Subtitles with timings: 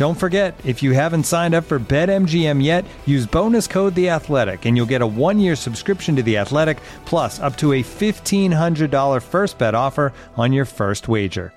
[0.00, 4.64] Don't forget, if you haven't signed up for BetMGM yet, use bonus code The Athletic,
[4.64, 8.90] and you'll get a one-year subscription to The Athletic, plus up to a fifteen hundred
[8.90, 11.52] dollar first bet offer on your first wager.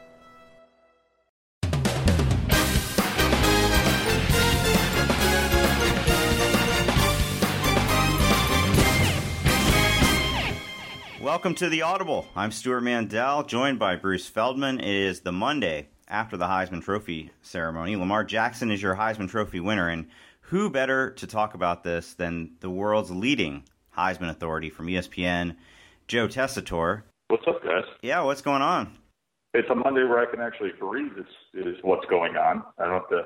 [11.21, 12.27] Welcome to the Audible.
[12.35, 14.81] I'm Stewart Mandel, joined by Bruce Feldman.
[14.81, 17.95] It is the Monday after the Heisman Trophy ceremony.
[17.95, 20.05] Lamar Jackson is your Heisman Trophy winner, and
[20.41, 23.63] who better to talk about this than the world's leading
[23.97, 25.55] Heisman authority from ESPN,
[26.07, 27.01] Joe Tessitore?
[27.29, 27.85] What's up, guys?
[28.03, 28.95] Yeah, what's going on?
[29.55, 31.13] It's a Monday where I can actually breathe.
[31.17, 32.63] Is is what's going on.
[32.77, 33.23] I don't have to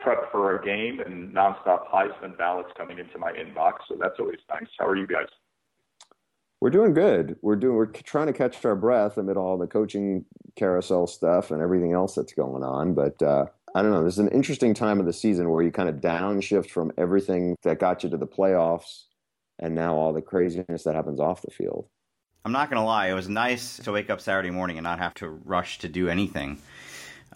[0.00, 4.38] prep for a game and nonstop Heisman ballots coming into my inbox, so that's always
[4.48, 4.68] nice.
[4.80, 5.26] How are you guys?
[6.60, 7.36] We're doing good.
[7.42, 7.76] We're doing.
[7.76, 10.24] We're trying to catch our breath amid all the coaching
[10.56, 12.94] carousel stuff and everything else that's going on.
[12.94, 14.04] But uh, I don't know.
[14.04, 17.56] This is an interesting time of the season where you kind of downshift from everything
[17.62, 19.04] that got you to the playoffs,
[19.58, 21.88] and now all the craziness that happens off the field.
[22.44, 23.08] I'm not to lie.
[23.08, 26.08] It was nice to wake up Saturday morning and not have to rush to do
[26.08, 26.58] anything.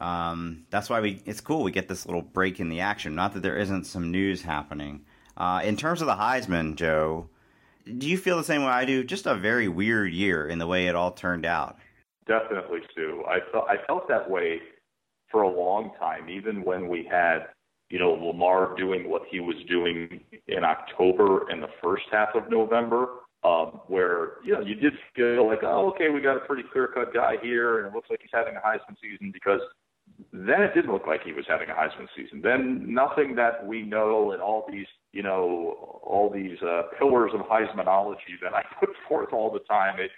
[0.01, 1.21] Um, that's why we.
[1.27, 1.63] It's cool.
[1.63, 3.15] We get this little break in the action.
[3.15, 5.05] Not that there isn't some news happening.
[5.37, 7.29] Uh, in terms of the Heisman, Joe
[7.99, 9.05] do you feel the same way I do?
[9.05, 11.77] Just a very weird year in the way it all turned out.
[12.27, 13.25] Definitely, Stu.
[13.27, 14.61] I felt I felt that way
[15.31, 17.47] for a long time, even when we had
[17.89, 22.51] you know Lamar doing what he was doing in October and the first half of
[22.51, 23.09] November,
[23.43, 26.89] um, where you know you did feel like, oh, okay, we got a pretty clear
[26.89, 29.61] cut guy here, and it looks like he's having a Heisman season because
[30.33, 32.41] then it didn't look like he was having a Heisman season.
[32.43, 37.41] Then nothing that we know and all these you know, all these uh, pillars of
[37.41, 39.99] Heismanology that I put forth all the time.
[39.99, 40.11] It,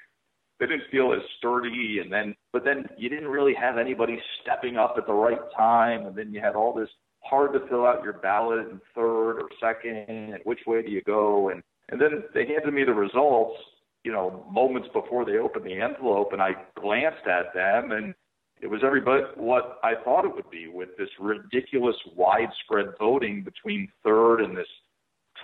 [0.60, 4.76] they didn't feel as sturdy, and then, but then you didn't really have anybody stepping
[4.76, 6.88] up at the right time, and then you had all this
[7.20, 11.02] hard to fill out your ballot in third or second, and which way do you
[11.02, 11.48] go?
[11.48, 13.58] And and then they handed me the results,
[14.04, 18.14] you know, moments before they opened the envelope, and I glanced at them, and
[18.62, 23.42] it was every bit what I thought it would be with this ridiculous widespread voting
[23.42, 24.68] between third and this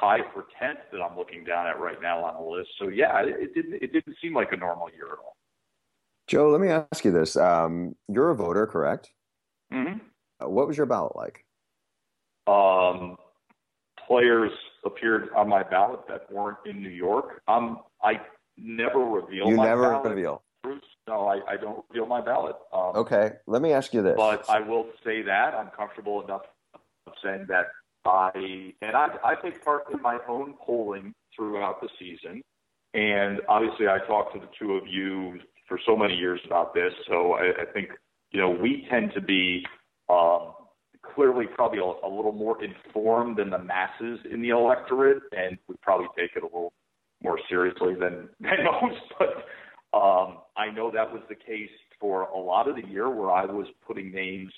[0.00, 2.70] tie for tenth that I'm looking down at right now on the list.
[2.78, 5.36] So yeah, it, it didn't it didn't seem like a normal year at all.
[6.28, 9.10] Joe, let me ask you this: um, You're a voter, correct?
[9.72, 9.98] Mm-hmm.
[10.40, 11.44] Uh, what was your ballot like?
[12.46, 13.16] Um,
[14.06, 14.52] players
[14.84, 17.42] appeared on my ballot that weren't in New York.
[17.48, 18.20] Um, I
[18.56, 19.48] never reveal.
[19.48, 20.10] You never ballot.
[20.10, 20.42] reveal.
[20.62, 22.56] Bruce, no, I, I don't reveal my ballot.
[22.72, 24.14] Um, Okay, let me ask you this.
[24.16, 26.42] But I will say that I'm comfortable enough
[26.74, 27.66] of saying that
[28.04, 32.42] I and I I take part in my own polling throughout the season,
[32.94, 36.92] and obviously I talked to the two of you for so many years about this.
[37.08, 37.88] So I, I think
[38.30, 39.64] you know we tend to be
[40.08, 40.52] um,
[41.14, 45.74] clearly probably a, a little more informed than the masses in the electorate, and we
[45.82, 46.72] probably take it a little
[47.22, 49.00] more seriously than than most.
[49.18, 49.46] But
[49.92, 53.44] um, I know that was the case for a lot of the year where I
[53.46, 54.52] was putting names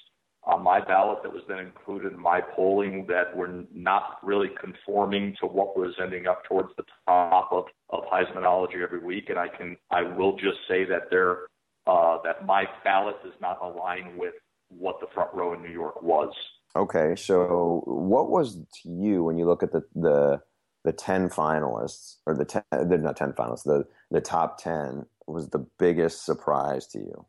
[0.44, 5.36] on my ballot that was then included in my polling that were not really conforming
[5.41, 9.28] to what was ending up towards the top of, of Heismanology every week.
[9.28, 11.41] And I can, I will just say that there,
[11.86, 14.34] uh, that my ballot does not align with
[14.68, 16.32] what the front row in New York was.
[16.77, 20.41] Okay, so what was to you when you look at the the
[20.84, 22.62] the ten finalists or the ten?
[22.71, 23.65] They're not ten finalists.
[23.65, 27.27] The the top ten was the biggest surprise to you.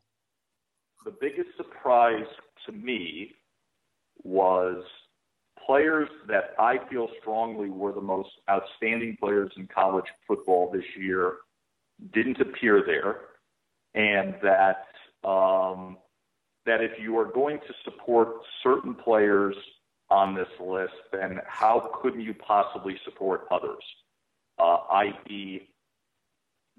[1.04, 2.26] The biggest surprise
[2.66, 3.32] to me
[4.22, 4.84] was
[5.66, 11.34] players that I feel strongly were the most outstanding players in college football this year
[12.12, 13.18] didn't appear there,
[13.94, 14.86] and that
[15.28, 15.98] um,
[16.66, 18.28] that if you are going to support
[18.62, 19.54] certain players
[20.10, 23.82] on this list, then how couldn't you possibly support others?
[24.58, 25.68] Uh, i.e.,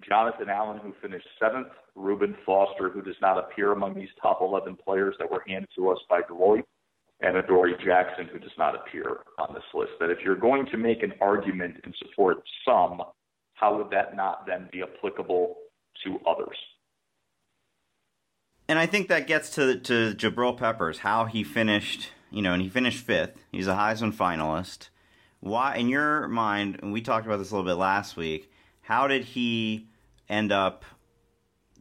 [0.01, 4.77] Jonathan Allen, who finished seventh, Reuben Foster, who does not appear among these top 11
[4.83, 6.63] players that were handed to us by Deloitte,
[7.21, 9.91] and Adoree Jackson, who does not appear on this list.
[9.99, 12.37] That if you're going to make an argument and support
[12.67, 13.01] some,
[13.53, 15.55] how would that not then be applicable
[16.03, 16.57] to others?
[18.67, 22.61] And I think that gets to to Jabrill Peppers, how he finished, you know, and
[22.61, 23.35] he finished fifth.
[23.51, 24.89] He's a Heisman finalist.
[25.39, 28.49] Why, in your mind, and we talked about this a little bit last week,
[28.83, 29.87] how did he
[30.29, 30.85] end up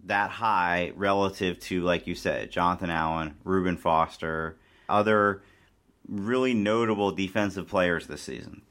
[0.05, 4.57] that high relative to, like you said, Jonathan Allen, Reuben Foster,
[4.89, 5.43] other
[6.09, 8.63] really notable defensive players this season?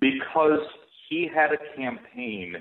[0.00, 0.60] Because
[1.08, 2.56] he had a campaign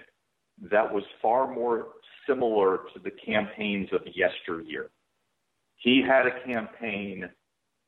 [0.70, 1.88] that was far more
[2.28, 4.90] similar to the campaigns of yesteryear.
[5.78, 7.30] He had a campaign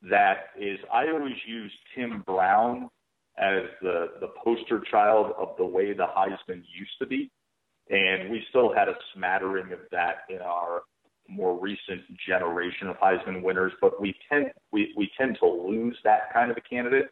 [0.02, 2.90] that is, I always use Tim Brown
[3.38, 7.30] as the, the poster child of the way the Heisman used to be.
[7.90, 10.82] And we still had a smattering of that in our
[11.28, 16.32] more recent generation of Heisman winners, but we tend we, we tend to lose that
[16.32, 17.10] kind of a candidate.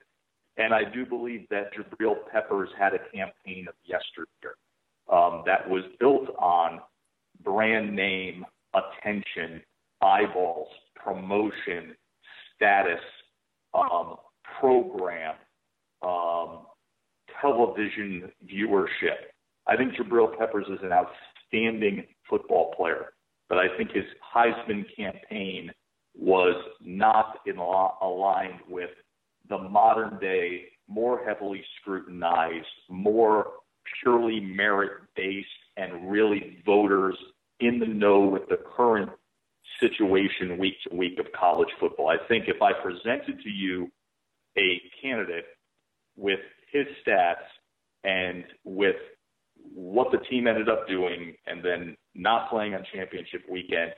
[0.58, 4.56] And I do believe that Jabrill Peppers had a campaign of yesteryear
[5.10, 6.80] um, that was built on
[7.42, 8.44] brand name,
[8.74, 9.62] attention,
[10.02, 11.96] eyeballs, promotion,
[12.54, 13.00] status,
[13.74, 14.16] um,
[14.60, 15.34] program,
[16.02, 16.66] um,
[17.40, 19.30] television viewership.
[19.66, 23.12] I think Jabrill Peppers is an outstanding football player,
[23.48, 24.04] but I think his
[24.34, 25.70] Heisman campaign
[26.16, 28.90] was not in aligned with
[29.48, 33.46] the modern day, more heavily scrutinized, more
[34.02, 37.16] purely merit based, and really voters
[37.60, 39.10] in the know with the current
[39.80, 42.08] situation week to week of college football.
[42.08, 43.90] I think if I presented to you
[44.58, 45.46] a candidate
[46.16, 47.44] with his stats
[48.04, 48.96] and with
[49.74, 53.92] what the team ended up doing and then not playing on championship weekend,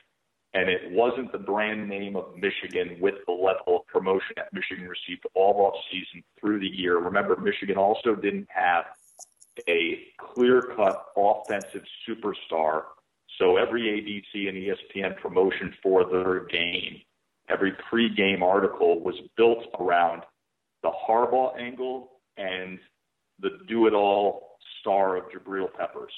[0.52, 4.86] and it wasn't the brand name of Michigan with the level of promotion that Michigan
[4.86, 6.98] received all off season through the year.
[6.98, 8.84] Remember, Michigan also didn't have
[9.68, 12.84] a clear cut offensive superstar
[13.38, 17.00] so every ABC and ESPN promotion for their game,
[17.48, 20.22] every pregame article was built around
[20.84, 22.78] the Harbaugh angle and
[23.40, 26.12] the do-it-all star of Jabrill Peppers.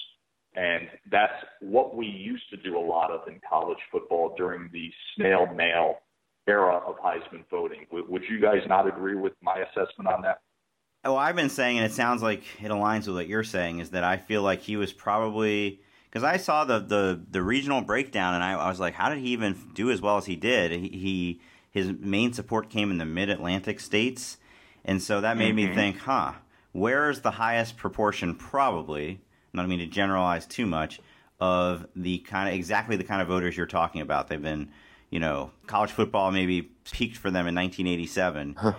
[0.55, 4.91] And that's what we used to do a lot of in college football during the
[5.15, 5.97] snail mail
[6.49, 7.87] era of Heisman voting.
[7.91, 10.41] Would you guys not agree with my assessment on that?
[11.05, 13.91] Oh, I've been saying, and it sounds like it aligns with what you're saying, is
[13.91, 15.81] that I feel like he was probably
[16.11, 19.19] because I saw the, the the regional breakdown and I, I, was like, how did
[19.19, 20.73] he even do as well as he did?
[20.73, 21.41] He, he
[21.71, 24.39] his main support came in the Mid Atlantic states,
[24.87, 25.71] and so that made mm-hmm.
[25.71, 26.33] me think, huh,
[26.73, 28.35] where is the highest proportion?
[28.35, 29.21] Probably,
[29.53, 31.01] I don't mean to generalize too much,
[31.41, 34.29] of the kind of exactly the kind of voters you're talking about.
[34.29, 34.71] They've been,
[35.11, 38.55] you know, college football maybe peaked for them in 1987.
[38.59, 38.73] Huh.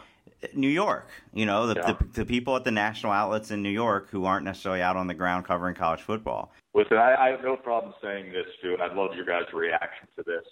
[0.53, 1.93] New York, you know, the, yeah.
[1.93, 5.07] the, the, people at the national outlets in New York who aren't necessarily out on
[5.07, 6.51] the ground covering college football.
[6.75, 10.07] Listen, I, I have no problem saying this too, and I'd love your guys' reaction
[10.15, 10.45] to this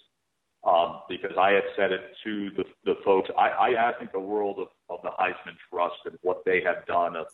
[0.66, 3.30] um, because I had said it to the, the folks.
[3.38, 6.84] I, I, I think the world of, of the Heisman Trust and what they have
[6.86, 7.26] done of,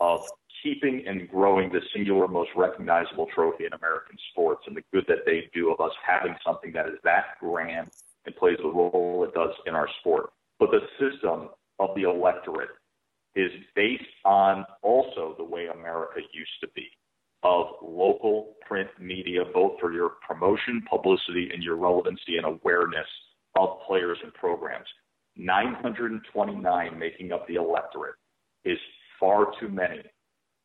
[0.00, 0.20] of
[0.62, 5.24] keeping and growing the singular most recognizable trophy in American sports and the good that
[5.24, 7.90] they do of us having something that is that grand
[8.26, 10.30] and plays the role it does in our sport.
[10.58, 12.70] But the system of the electorate
[13.36, 16.88] is based on also the way America used to be
[17.42, 23.06] of local print media, both for your promotion, publicity, and your relevancy and awareness
[23.56, 24.86] of players and programs.
[25.36, 28.16] 929 making up the electorate
[28.64, 28.78] is
[29.18, 30.02] far too many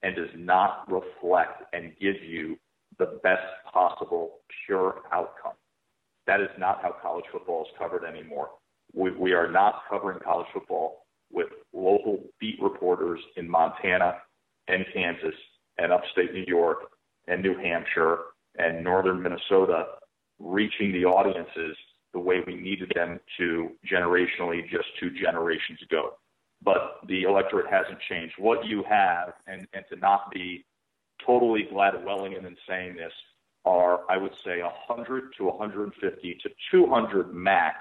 [0.04, 2.58] and does not reflect and give you
[3.00, 5.54] the best possible pure outcome.
[6.28, 8.50] That is not how college football is covered anymore.
[8.94, 14.16] We, we are not covering college football with local beat reporters in Montana
[14.68, 15.36] and Kansas
[15.78, 16.80] and upstate New York
[17.28, 18.18] and New Hampshire
[18.58, 19.86] and northern Minnesota
[20.40, 21.76] reaching the audiences
[22.14, 26.12] the way we needed them to generationally just two generations ago.
[26.64, 28.34] But the electorate hasn't changed.
[28.38, 30.66] What you have, and, and to not be
[31.26, 33.12] totally glad Gladwellian in saying this,
[33.66, 37.78] are, I would say, 100 to 150 to 200 max,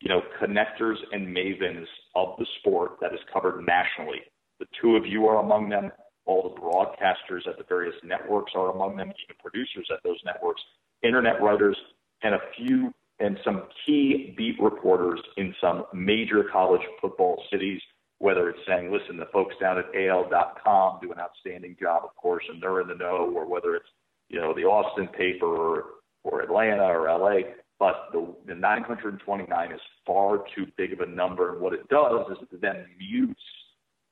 [0.00, 4.20] you know, connectors and mavens of the sport that is covered nationally.
[4.58, 5.92] The two of you are among them
[6.26, 10.62] all the broadcasters at the various networks are among them, even producers at those networks,
[11.02, 11.76] internet writers,
[12.22, 17.80] and a few and some key beat reporters in some major college football cities,
[18.18, 22.44] whether it's saying, listen, the folks down at AL.com do an outstanding job, of course,
[22.50, 23.88] and they're in the know, or whether it's,
[24.30, 25.84] you know, the Austin paper or,
[26.24, 27.50] or Atlanta or LA.
[27.78, 31.52] But the, the 929 is far too big of a number.
[31.52, 33.40] And what it does is it then mutes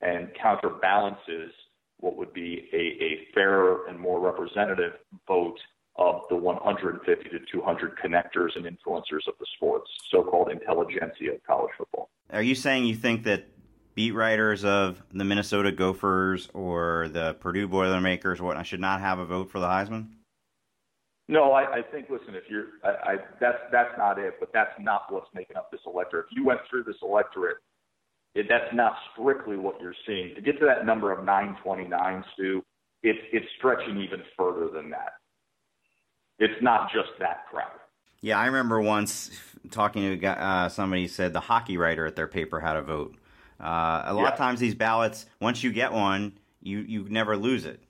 [0.01, 1.51] and counterbalances
[1.99, 4.93] what would be a, a fairer and more representative
[5.27, 5.59] vote
[5.97, 11.71] of the 150 to 200 connectors and influencers of the sports, so-called intelligentsia of college
[11.77, 12.09] football.
[12.31, 13.47] Are you saying you think that
[13.95, 19.19] beat writers of the Minnesota Gophers or the Purdue Boilermakers or whatnot should not have
[19.19, 20.07] a vote for the Heisman?
[21.27, 22.09] No, I, I think.
[22.09, 24.35] Listen, if you're, I, I, that's that's not it.
[24.39, 26.25] But that's not what's making up this electorate.
[26.31, 27.57] If you went through this electorate,
[28.35, 30.35] it, that's not strictly what you're seeing.
[30.35, 32.63] To get to that number of 929, Stu,
[33.01, 35.13] it's it's stretching even further than that.
[36.37, 37.71] It's not just that crowd.
[38.21, 39.31] Yeah, I remember once
[39.71, 42.81] talking to a guy, uh, somebody said the hockey writer at their paper had a
[42.81, 43.15] vote.
[43.59, 44.29] Uh, a lot yeah.
[44.29, 47.81] of times these ballots, once you get one, you you never lose it.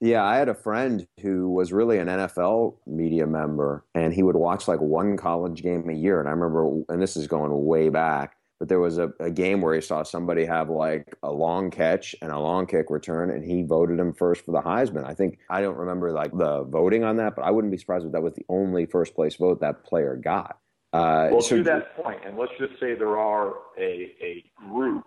[0.00, 4.36] Yeah, I had a friend who was really an NFL media member, and he would
[4.36, 6.18] watch like one college game a year.
[6.18, 9.60] And I remember, and this is going way back but there was a, a, game
[9.60, 13.44] where he saw somebody have like a long catch and a long kick return, and
[13.44, 15.04] he voted him first for the Heisman.
[15.04, 18.06] I think I don't remember like the voting on that, but I wouldn't be surprised
[18.06, 20.60] if that was the only first place vote that player got.
[20.92, 25.06] Uh, well, so, to that point, and let's just say there are a, a group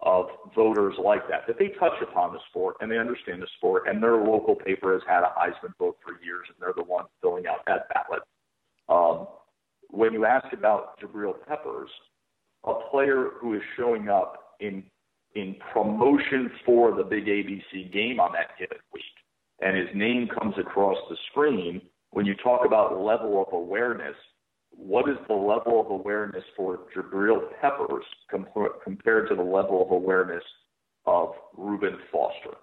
[0.00, 3.84] of voters like that that they touch upon the sport and they understand the sport,
[3.88, 7.08] and their local paper has had a Heisman vote for years, and they're the ones
[7.22, 8.22] filling out that ballot.
[8.90, 9.28] Um,
[9.88, 11.88] when you ask about Jabrill Peppers,
[12.66, 14.84] a player who is showing up in
[15.34, 19.04] in promotion for the big ABC game on that given week,
[19.60, 24.16] and his name comes across the screen, when you talk about level of awareness,
[24.70, 30.42] what is the level of awareness for Jabrill Peppers compared to the level of awareness
[31.04, 32.56] of Reuben Foster?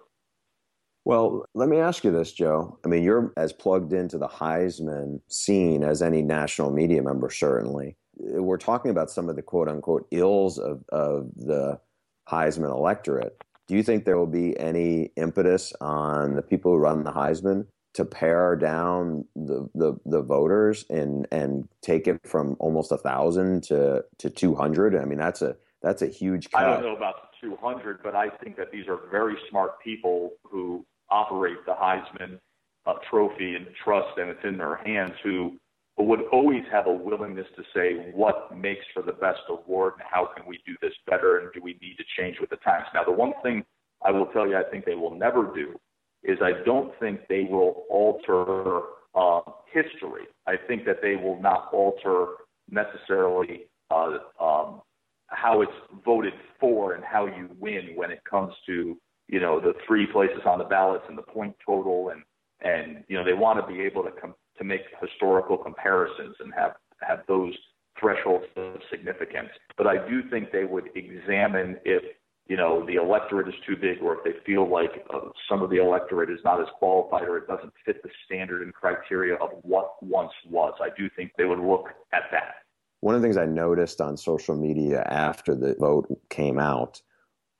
[1.04, 2.78] Well, let me ask you this, Joe.
[2.84, 7.96] I mean, you're as plugged into the Heisman scene as any national media member, certainly
[8.18, 11.80] we're talking about some of the quote unquote ills of, of the
[12.28, 13.42] Heisman electorate.
[13.66, 17.66] Do you think there will be any impetus on the people who run the Heisman
[17.94, 23.62] to pare down the, the, the voters and and take it from almost a thousand
[23.64, 24.96] to to two hundred?
[24.96, 26.50] I mean, that's a that's a huge.
[26.50, 26.62] Cut.
[26.62, 29.80] I don't know about the two hundred, but I think that these are very smart
[29.80, 32.38] people who operate the Heisman
[32.86, 35.14] uh, Trophy and trust, and it's in their hands.
[35.22, 35.58] Who
[36.04, 40.02] but would always have a willingness to say what makes for the best award and
[40.10, 42.86] how can we do this better and do we need to change with the times.
[42.94, 43.64] Now, the one thing
[44.04, 45.78] I will tell you I think they will never do
[46.22, 48.80] is I don't think they will alter
[49.14, 49.40] uh,
[49.72, 50.24] history.
[50.46, 52.26] I think that they will not alter
[52.70, 54.82] necessarily uh, um,
[55.28, 55.72] how it's
[56.04, 58.96] voted for and how you win when it comes to
[59.28, 62.22] you know the three places on the ballots and the point total and
[62.60, 66.52] and you know they want to be able to com- to make historical comparisons and
[66.54, 67.54] have have those
[67.98, 69.50] thresholds of significance.
[69.76, 72.02] But I do think they would examine if
[72.46, 75.70] you know the electorate is too big, or if they feel like uh, some of
[75.70, 79.50] the electorate is not as qualified, or it doesn't fit the standard and criteria of
[79.62, 80.74] what once was.
[80.80, 82.56] I do think they would look at that.
[83.00, 87.02] One of the things I noticed on social media after the vote came out,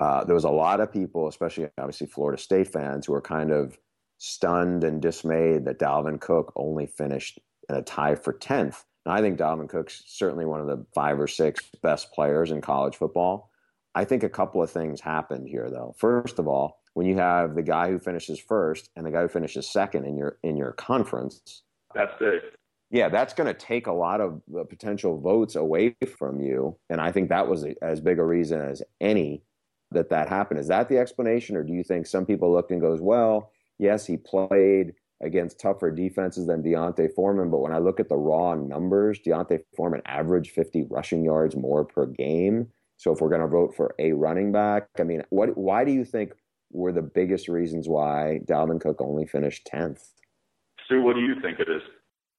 [0.01, 3.53] uh, there was a lot of people, especially obviously Florida State fans, who were kind
[3.53, 3.79] of
[4.19, 8.85] stunned and dismayed that Dalvin Cook only finished in a tie for 10th.
[9.07, 12.61] Now, I think Dalvin Cook's certainly one of the five or six best players in
[12.61, 13.51] college football.
[13.95, 15.95] I think a couple of things happened here, though.
[15.99, 19.29] First of all, when you have the guy who finishes first and the guy who
[19.29, 21.63] finishes second in your in your conference,
[21.95, 22.57] that's it.
[22.91, 27.01] Yeah, that's going to take a lot of the potential votes away from you, and
[27.01, 29.43] I think that was a, as big a reason as any
[29.91, 30.61] that that happened.
[30.61, 34.07] Is that the explanation, or do you think some people looked and goes, well, yes,
[34.07, 38.55] he played against tougher defenses than D'Onta Foreman, but when I look at the raw
[38.55, 42.69] numbers, D'Onta Foreman averaged 50 rushing yards more per game.
[42.97, 45.57] So if we're going to vote for a running back, I mean, what?
[45.57, 46.33] Why do you think
[46.73, 50.01] were the biggest reasons why Dalvin Cook only finished 10th?
[50.85, 51.83] Stu, what do you think it is?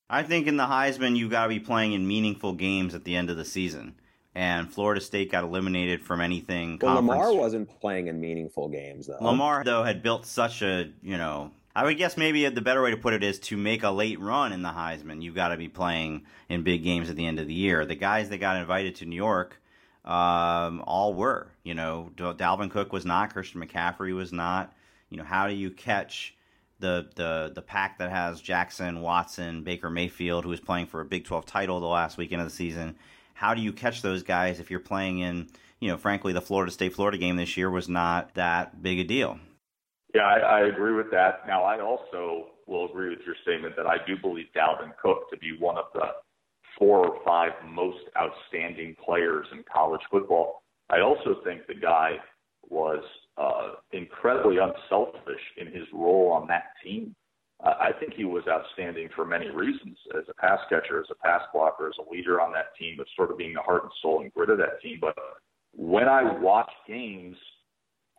[0.10, 3.16] I think in the Heisman, you got to be playing in meaningful games at the
[3.16, 3.96] end of the season
[4.36, 6.78] and Florida State got eliminated from anything.
[6.82, 9.18] Well, Lamar wasn't playing in meaningful games though.
[9.22, 11.52] Lamar though had built such a you know.
[11.78, 14.18] I would guess maybe the better way to put it is to make a late
[14.22, 15.22] run in the Heisman.
[15.22, 17.86] You've got to be playing in big games at the end of the year.
[17.86, 19.62] The guys that got invited to New York,
[20.06, 21.52] um, all were.
[21.64, 23.34] You know, Dalvin Cook was not.
[23.34, 24.74] Christian McCaffrey was not.
[25.10, 26.36] You know, how do you catch
[26.80, 31.06] the the the pack that has Jackson, Watson, Baker Mayfield, who is playing for a
[31.06, 32.96] Big 12 title the last weekend of the season.
[33.36, 35.48] How do you catch those guys if you're playing in,
[35.80, 39.04] you know, frankly, the Florida State Florida game this year was not that big a
[39.04, 39.38] deal.
[40.14, 41.46] Yeah, I, I agree with that.
[41.46, 45.38] Now, I also will agree with your statement that I do believe Dalvin Cook to
[45.38, 46.08] be one of the
[46.80, 50.64] four or five most outstanding players in college football.
[50.90, 52.14] I also think the guy
[52.70, 53.04] was
[53.38, 57.14] uh, incredibly unselfish in his role on that team.
[57.64, 61.42] I think he was outstanding for many reasons as a pass catcher, as a pass
[61.54, 64.22] blocker, as a leader on that team, but sort of being the heart and soul
[64.22, 64.98] and grit of that team.
[65.00, 65.16] But
[65.74, 67.38] when I watch games,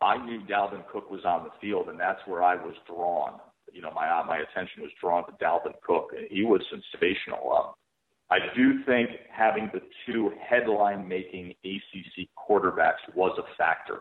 [0.01, 3.39] I knew Dalvin Cook was on the field, and that's where I was drawn.
[3.71, 6.11] You know, my my attention was drawn to Dalvin Cook.
[6.17, 7.51] And he was sensational.
[7.51, 7.73] Um,
[8.29, 13.99] I do think having the two headline-making ACC quarterbacks was a factor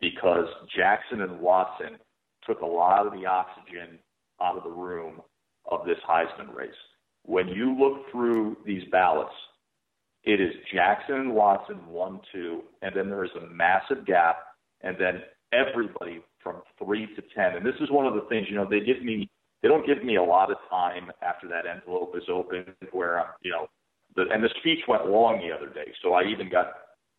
[0.00, 1.98] because Jackson and Watson
[2.46, 3.98] took a lot of the oxygen
[4.44, 5.22] out of the room
[5.70, 6.70] of this Heisman race.
[7.24, 9.34] When you look through these ballots,
[10.24, 14.36] it is Jackson and Watson one, two, and then there is a massive gap,
[14.82, 15.22] and then
[15.52, 17.56] everybody from three to ten.
[17.56, 19.28] And this is one of the things, you know, they give me
[19.62, 23.32] they don't give me a lot of time after that envelope is open where I'm,
[23.42, 23.66] you know,
[24.14, 26.72] the, and the speech went long the other day, so I even got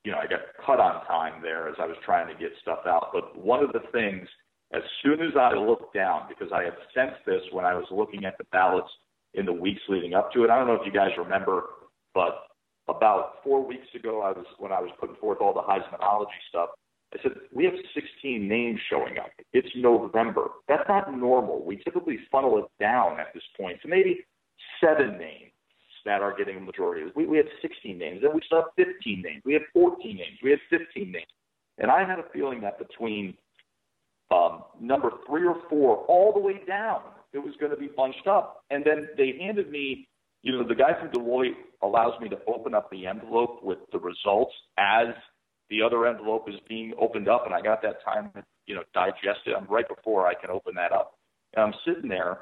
[0.06, 2.86] you know, I got cut on time there as I was trying to get stuff
[2.86, 3.10] out.
[3.12, 4.28] But one of the things,
[4.76, 8.26] as soon as I looked down, because I had sensed this when I was looking
[8.26, 8.90] at the ballots
[9.34, 10.50] in the weeks leading up to it.
[10.50, 11.64] I don't know if you guys remember,
[12.14, 12.48] but
[12.88, 16.70] about four weeks ago, I was when I was putting forth all the Heismanology stuff.
[17.14, 19.30] I said we have 16 names showing up.
[19.54, 20.48] It's November.
[20.68, 21.64] That's not normal.
[21.64, 24.26] We typically funnel it down at this point to maybe
[24.82, 25.52] seven names
[26.06, 27.12] that are getting a majority.
[27.16, 29.42] We, we had 16 names, then we still have 15 names.
[29.46, 30.38] We had 14 names.
[30.44, 31.26] We had 15 names.
[31.78, 33.36] And I had a feeling that between
[34.32, 37.02] um, number three or four, all the way down,
[37.34, 38.64] it was going to be bunched up.
[38.70, 40.08] And then they handed me,
[40.42, 44.00] you know, the guy from Deloitte allows me to open up the envelope with the
[44.00, 45.08] results as
[45.70, 47.46] the other envelope is being opened up.
[47.46, 48.32] And I got that time
[48.66, 49.56] you know, digest it.
[49.58, 51.18] I'm right before I can open that up.
[51.56, 52.40] And I'm sitting there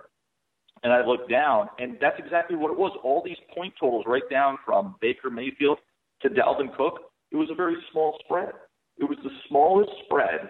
[0.84, 2.98] and I looked down, and that's exactly what it was.
[3.04, 5.78] All these point totals, right down from Baker Mayfield
[6.22, 7.00] to Dalvin Cook,
[7.32, 8.52] it was a very small spread.
[8.98, 10.50] It was the smallest spread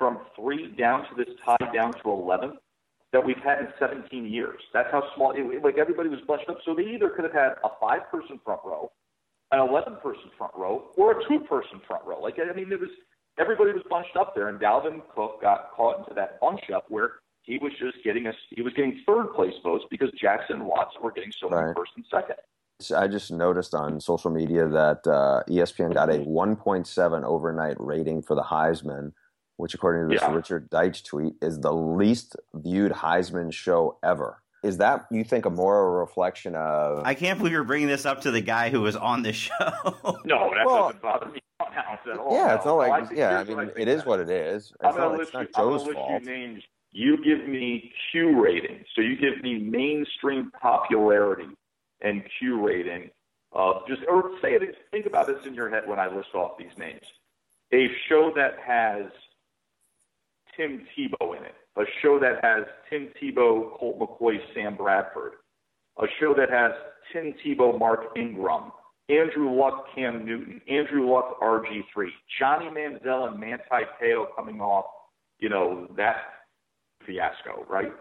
[0.00, 2.56] from three down to this tie down to 11
[3.12, 4.58] that we've had in 17 years.
[4.72, 6.58] That's how small, it, like everybody was bunched up.
[6.64, 8.90] So they either could have had a five person front row,
[9.52, 12.20] an 11 person front row, or a two person front row.
[12.20, 12.90] Like, I mean, it was,
[13.38, 17.20] everybody was bunched up there, and Dalvin Cook got caught into that bunch up where
[17.42, 18.34] he was just getting us.
[18.50, 21.76] He was getting third place votes because Jackson and Watson were getting so many right.
[21.76, 22.36] first and second.
[22.96, 28.34] I just noticed on social media that uh, ESPN got a 1.7 overnight rating for
[28.34, 29.12] the Heisman,
[29.60, 30.34] which, according to this yeah.
[30.34, 34.42] Richard Deitsch tweet, is the least viewed Heisman show ever.
[34.62, 37.02] Is that you think a more a reflection of?
[37.04, 39.54] I can't believe you're bringing this up to the guy who was on the show.
[40.24, 42.34] no, that well, doesn't bother me at all.
[42.34, 43.38] Yeah, it's not like yeah.
[43.38, 44.72] I mean, it is what it is.
[44.82, 46.22] It's not, it's not Joe's fault.
[46.24, 48.84] names you give me Q rating.
[48.94, 51.48] So you give me mainstream popularity
[52.00, 53.10] and Q rating
[53.52, 56.58] of just, or say it, think about this in your head when I list off
[56.58, 57.04] these names.
[57.72, 59.06] A show that has
[60.60, 65.32] Tim Tebow in it, a show that has Tim Tebow, Colt McCoy, Sam Bradford,
[65.98, 66.72] a show that has
[67.12, 68.70] Tim Tebow, Mark Ingram,
[69.08, 74.84] Andrew Luck, Cam Newton, Andrew Luck, RG3, Johnny Manziel and Manti Te'o coming off,
[75.38, 76.16] you know, that
[77.06, 77.92] fiasco, right?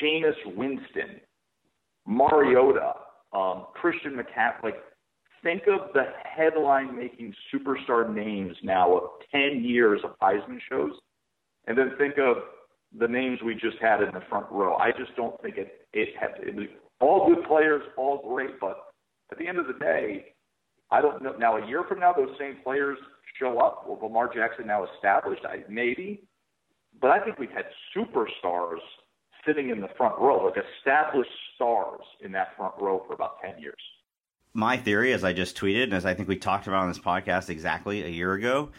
[0.00, 1.20] Jameis Winston,
[2.06, 2.92] Mariota,
[3.32, 4.72] um, Christian McCaffrey.
[5.42, 10.92] think of the headline making superstar names now of 10 years of Heisman shows,
[11.66, 12.36] and then think of
[12.98, 14.74] the names we just had in the front row.
[14.76, 16.70] I just don't think it, it had, it
[17.00, 18.76] all good players, all great, but
[19.30, 20.34] at the end of the day,
[20.90, 21.34] I don't know.
[21.38, 22.98] Now, a year from now, those same players
[23.38, 23.88] show up.
[23.88, 25.42] Will Lamar Jackson now established?
[25.44, 26.22] I, maybe,
[27.00, 28.80] but I think we've had superstars
[29.46, 33.60] sitting in the front row, like established stars in that front row for about 10
[33.60, 33.80] years.
[34.52, 36.98] My theory, as I just tweeted, and as I think we talked about on this
[36.98, 38.70] podcast exactly a year ago,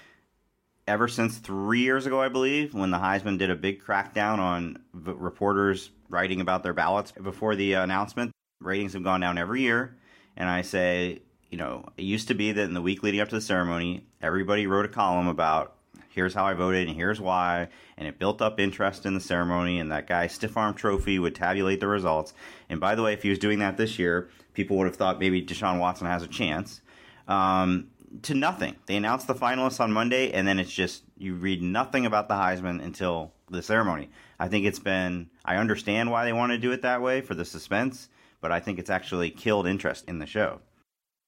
[0.87, 4.83] ever since three years ago, I believe, when the Heisman did a big crackdown on
[4.93, 9.97] reporters writing about their ballots before the announcement, ratings have gone down every year.
[10.35, 13.29] And I say, you know, it used to be that in the week leading up
[13.29, 15.75] to the ceremony, everybody wrote a column about
[16.09, 17.69] here's how I voted and here's why.
[17.97, 19.79] And it built up interest in the ceremony.
[19.79, 22.33] And that guy, Stiff Arm Trophy, would tabulate the results.
[22.69, 25.19] And by the way, if he was doing that this year, people would have thought
[25.19, 26.81] maybe Deshaun Watson has a chance.
[27.27, 27.87] Um,
[28.23, 28.75] to nothing.
[28.85, 32.35] They announced the finalists on Monday, and then it's just you read nothing about the
[32.35, 34.09] Heisman until the ceremony.
[34.39, 35.29] I think it's been.
[35.45, 38.09] I understand why they want to do it that way for the suspense,
[38.41, 40.59] but I think it's actually killed interest in the show.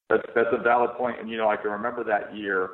[0.09, 2.69] That's that's a valid point, and you know I can remember that year.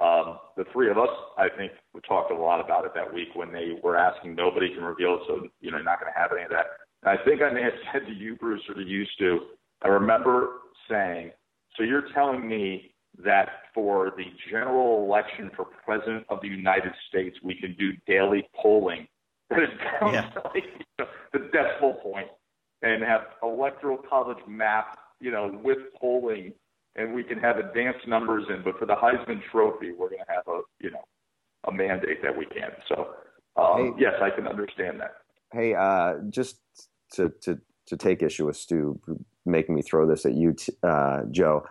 [0.00, 3.28] Um, the three of us, I think, we talked a lot about it that week
[3.34, 4.34] when they were asking.
[4.34, 6.66] Nobody can reveal it, so you know, you're not going to have any of that.
[7.02, 9.40] And I think I may have said to you, Bruce, or to you, Stu.
[9.82, 11.32] I remember saying,
[11.76, 12.89] "So you're telling me
[13.24, 18.48] that for the general election for president of the United States, we can do daily
[18.54, 19.06] polling
[19.50, 20.30] yeah.
[20.96, 22.28] the decimal point
[22.82, 26.52] and have electoral college map, you know, with polling,
[26.96, 28.62] and we can have advanced numbers in.
[28.62, 31.04] But for the Heisman Trophy, we're going to have a, you know,
[31.68, 32.70] a mandate that we can.
[32.88, 33.08] So,
[33.56, 35.16] um, hey, yes, I can understand that.
[35.52, 36.60] Hey, uh, just
[37.14, 39.00] to to to take issue with Stu
[39.44, 41.64] making me throw this at you, uh, Joe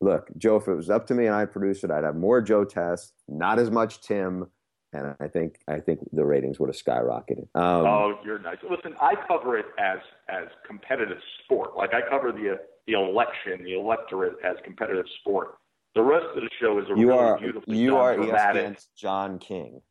[0.00, 2.40] look, Joe, if it was up to me and I produced it, I'd have more
[2.40, 4.46] Joe tests, not as much Tim,
[4.92, 7.48] and I think I think the ratings would have skyrocketed.
[7.54, 8.56] Um, oh, you're nice.
[8.68, 11.76] Listen, I cover it as as competitive sport.
[11.76, 15.56] Like I cover the the election, the electorate as competitive sport.
[15.94, 18.66] The rest of the show is a you really are, beautifully you done are dramatic.
[18.66, 19.82] ESPN's John King.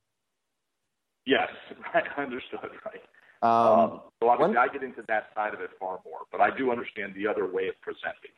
[1.26, 1.50] Yes,
[1.94, 2.06] right.
[2.18, 2.72] Understood.
[2.86, 3.02] Right.
[3.44, 6.56] Um, um, so obviously, I get into that side of it far more, but I
[6.58, 8.32] do understand the other way of presenting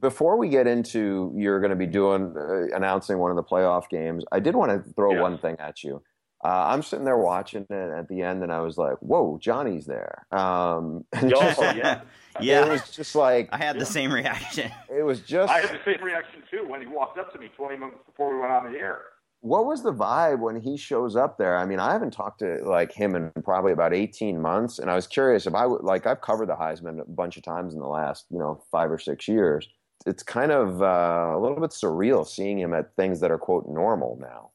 [0.00, 3.88] before we get into you're going to be doing uh, announcing one of the playoff
[3.88, 5.22] games, I did want to throw yes.
[5.22, 6.02] one thing at you.
[6.44, 9.86] Uh, I'm sitting there watching it at the end, and I was like, "Whoa, Johnny's
[9.86, 12.02] there!" Um, just, yeah,
[12.40, 12.66] yeah.
[12.66, 14.70] It was just like I had the same reaction.
[14.88, 17.48] It was just I had the same reaction too when he walked up to me
[17.56, 19.00] 20 minutes before we went on the air.
[19.40, 21.56] What was the vibe when he shows up there?
[21.56, 24.94] I mean, I haven't talked to like him in probably about 18 months, and I
[24.94, 27.80] was curious if I would like I've covered the Heisman a bunch of times in
[27.80, 29.68] the last you know five or six years
[30.06, 33.68] it's kind of uh, a little bit surreal seeing him at things that are quote
[33.68, 34.50] normal now.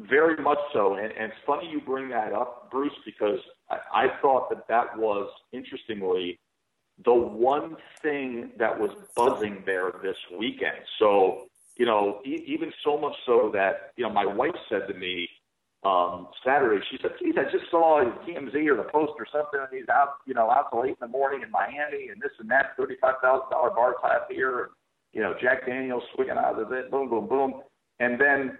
[0.00, 3.38] Very much so, and, and it's funny you bring that up, Bruce, because
[3.70, 6.40] I, I thought that that was interestingly
[7.04, 10.78] the one thing that was buzzing there this weekend.
[10.98, 14.94] So you know, e- even so much so that you know my wife said to
[14.94, 15.28] me,
[15.82, 16.84] um, Saturday.
[16.90, 20.16] She said, "Geez, I just saw TMZ or the Post or something, and he's out,
[20.26, 23.14] you know, out till eight in the morning in Miami, and this and that, thirty-five
[23.22, 24.70] thousand dollar bar tab here,
[25.12, 27.62] you know, Jack Daniels swinging out of it, boom, boom, boom."
[27.98, 28.58] And then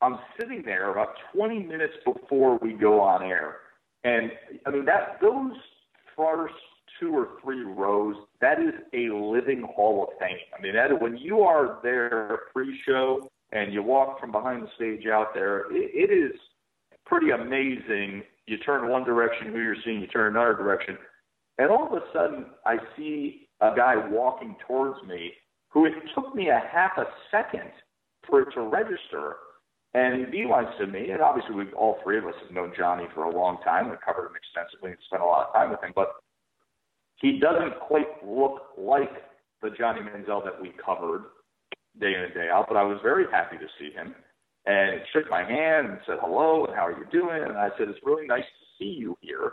[0.00, 3.56] I'm sitting there about 20 minutes before we go on air,
[4.04, 4.30] and
[4.66, 5.52] I mean that those
[6.16, 6.54] first
[7.00, 10.36] two or three rows, that is a living Hall of Fame.
[10.56, 15.06] I mean, that when you are there pre-show and you walk from behind the stage
[15.06, 16.38] out there, it, it is
[17.06, 18.22] pretty amazing.
[18.46, 20.98] You turn one direction, who you're seeing, you turn another direction,
[21.58, 25.32] and all of a sudden I see a guy walking towards me
[25.68, 27.70] who it took me a half a second
[28.28, 29.36] for it to register.
[29.94, 33.04] And he beelines to me, and obviously we all three of us have known Johnny
[33.14, 33.90] for a long time.
[33.90, 36.14] We covered him extensively and spent a lot of time with him, but
[37.16, 39.12] he doesn't quite look like
[39.60, 41.24] the Johnny Manziel that we covered
[42.00, 42.66] day in and day out.
[42.68, 44.14] But I was very happy to see him
[44.66, 47.42] and shook my hand and said hello and how are you doing?
[47.42, 49.52] And I said it's really nice to see you here.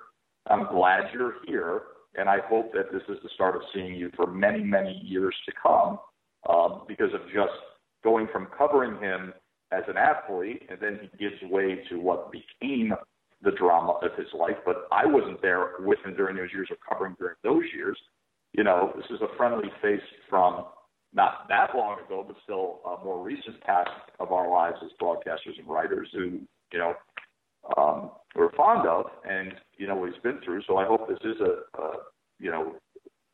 [0.50, 1.82] I'm glad you're here,
[2.16, 5.36] and I hope that this is the start of seeing you for many many years
[5.46, 6.00] to come.
[6.50, 7.52] Um, because of just
[8.02, 9.34] going from covering him
[9.72, 12.94] as an athlete, and then he gives way to what became
[13.42, 14.56] the drama of his life.
[14.66, 17.98] But I wasn't there with him during those years of covering during those years.
[18.54, 20.66] You know, this is a friendly face from
[21.14, 25.58] not that long ago, but still a more recent past of our lives as broadcasters
[25.58, 26.40] and writers who,
[26.72, 26.94] you know,
[27.78, 30.62] um, we're fond of and, you know, what he's been through.
[30.68, 31.92] So I hope this is a, a,
[32.40, 32.76] you know,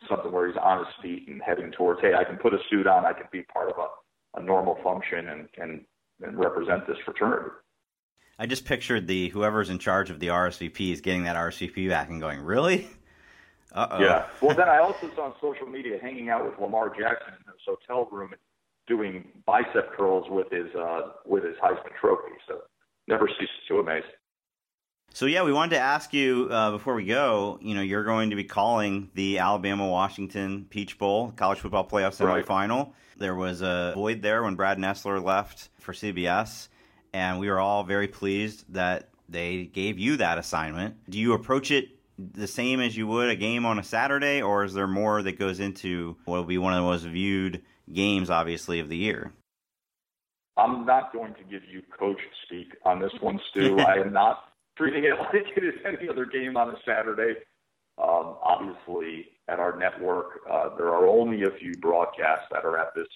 [0.09, 2.87] something where he's on his feet and heading towards, hey, I can put a suit
[2.87, 5.81] on, I can be part of a, a normal function and, and,
[6.21, 7.51] and represent this fraternity.
[8.37, 12.09] I just pictured the whoever's in charge of the RSVP is getting that RSVP back
[12.09, 12.87] and going, really?
[13.75, 13.99] Uh-oh.
[13.99, 14.25] Yeah.
[14.41, 17.61] Well, then I also saw on social media hanging out with Lamar Jackson in his
[17.65, 18.33] hotel room
[18.87, 22.33] doing bicep curls with his uh, with his Heisman Trophy.
[22.47, 22.61] So
[23.07, 24.03] never ceases to amaze.
[25.13, 27.57] So yeah, we wanted to ask you uh, before we go.
[27.61, 32.17] You know, you're going to be calling the Alabama Washington Peach Bowl college football playoff
[32.17, 32.85] semifinal.
[32.85, 32.93] Right.
[33.17, 36.67] There was a void there when Brad Nessler left for CBS,
[37.13, 41.09] and we were all very pleased that they gave you that assignment.
[41.09, 44.63] Do you approach it the same as you would a game on a Saturday, or
[44.63, 48.29] is there more that goes into what will be one of the most viewed games,
[48.29, 49.33] obviously, of the year?
[50.57, 53.77] I'm not going to give you coach speak on this one, Stu.
[53.87, 54.45] I am not
[54.77, 57.39] treating it like it is any other game on a Saturday.
[57.97, 62.93] Um, obviously, at our network, uh, there are only a few broadcasts that are at
[62.95, 63.07] this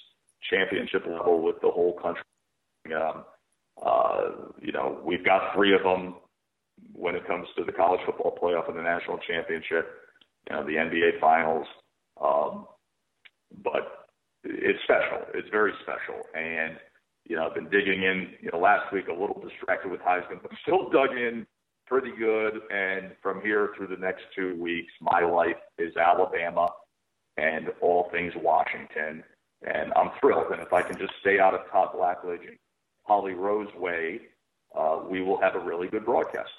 [0.50, 2.24] championship level with the whole country.
[2.96, 3.24] Um,
[3.82, 4.22] uh,
[4.62, 6.16] you know, we've got three of them
[6.94, 9.88] when it comes to the college football playoff and the national championship,
[10.50, 11.68] you know, the NBA finals.
[12.22, 12.68] Um,
[13.64, 14.08] but
[14.44, 15.26] it's special.
[15.34, 16.22] It's very special.
[16.36, 16.78] And,
[17.26, 20.42] you know, I've been digging in, you know, last week a little distracted with Heisman,
[20.42, 21.46] but still dug in
[21.88, 22.60] pretty good.
[22.72, 26.70] And from here through the next two weeks, my life is Alabama
[27.38, 29.24] and all things Washington.
[29.64, 30.52] And I'm thrilled.
[30.52, 32.58] And if I can just stay out of Todd Blackledge and
[33.04, 34.22] Holly Rowe's way,
[34.78, 36.50] uh, we will have a really good broadcast.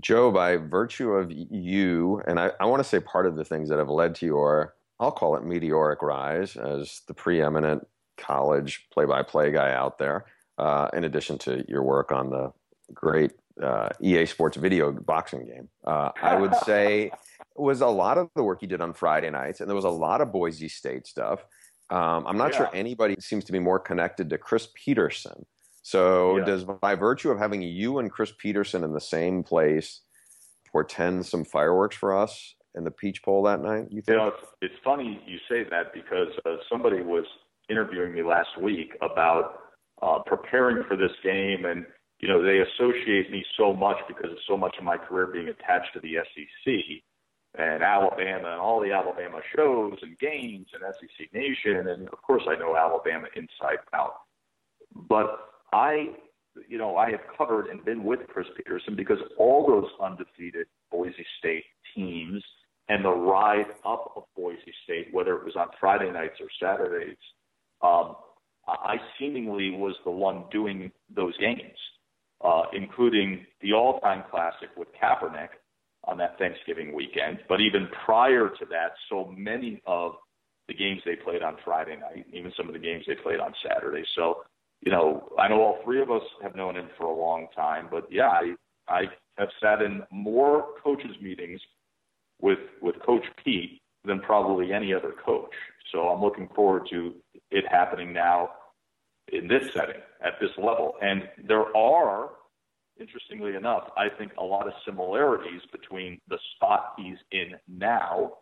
[0.00, 3.68] Joe, by virtue of you, and I, I want to say part of the things
[3.70, 7.86] that have led to your, I'll call it meteoric rise as the preeminent
[8.18, 10.26] college play by play guy out there,
[10.58, 12.52] uh, in addition to your work on the
[12.92, 13.32] great
[13.62, 17.10] uh, EA Sports video boxing game, uh, I would say
[17.54, 19.90] was a lot of the work you did on Friday nights, and there was a
[19.90, 21.44] lot of Boise State stuff.
[21.88, 22.58] Um, I'm not yeah.
[22.58, 25.46] sure anybody seems to be more connected to Chris Petersen
[25.86, 26.44] so, yeah.
[26.46, 30.00] does by virtue of having you and Chris Petersen in the same place
[30.72, 33.86] portend some fireworks for us in the Peach Bowl that night?
[33.92, 34.08] You think?
[34.08, 37.24] You know, it's, it's funny you say that because uh, somebody was
[37.70, 39.60] interviewing me last week about
[40.02, 41.86] uh, preparing for this game, and
[42.18, 45.46] you know they associate me so much because of so much of my career being
[45.46, 46.74] attached to the SEC
[47.60, 52.42] and Alabama and all the Alabama shows and games and SEC Nation, and of course
[52.48, 54.14] I know Alabama inside out.
[54.92, 55.38] But
[55.72, 56.08] I,
[56.68, 61.26] you know, I have covered and been with Chris Petersen because all those undefeated Boise
[61.38, 62.42] State teams
[62.88, 67.16] and the ride up of Boise State, whether it was on Friday nights or Saturdays,
[67.82, 68.16] um,
[68.68, 71.78] I seemingly was the one doing those games,
[72.44, 75.50] uh, including the all-time classic with Kaepernick
[76.04, 77.38] on that Thanksgiving weekend.
[77.48, 80.12] But even prior to that, so many of
[80.66, 83.54] the games they played on Friday night, even some of the games they played on
[83.68, 84.04] Saturday.
[84.16, 84.42] So
[84.80, 87.88] you know, I know all three of us have known him for a long time,
[87.90, 88.54] but yeah, I
[88.88, 89.02] I
[89.38, 91.60] have sat in more coaches meetings
[92.40, 95.54] with with Coach Pete than probably any other coach.
[95.92, 97.14] So I'm looking forward to
[97.50, 98.50] it happening now
[99.32, 100.94] in this setting at this level.
[101.00, 102.30] And there are,
[103.00, 108.34] interestingly enough, I think a lot of similarities between the spot he's in now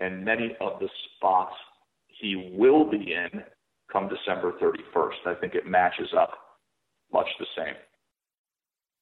[0.00, 1.54] and many of the spots
[2.08, 3.42] he will be in
[3.94, 5.26] come December 31st.
[5.26, 6.32] I think it matches up
[7.12, 7.74] much the same.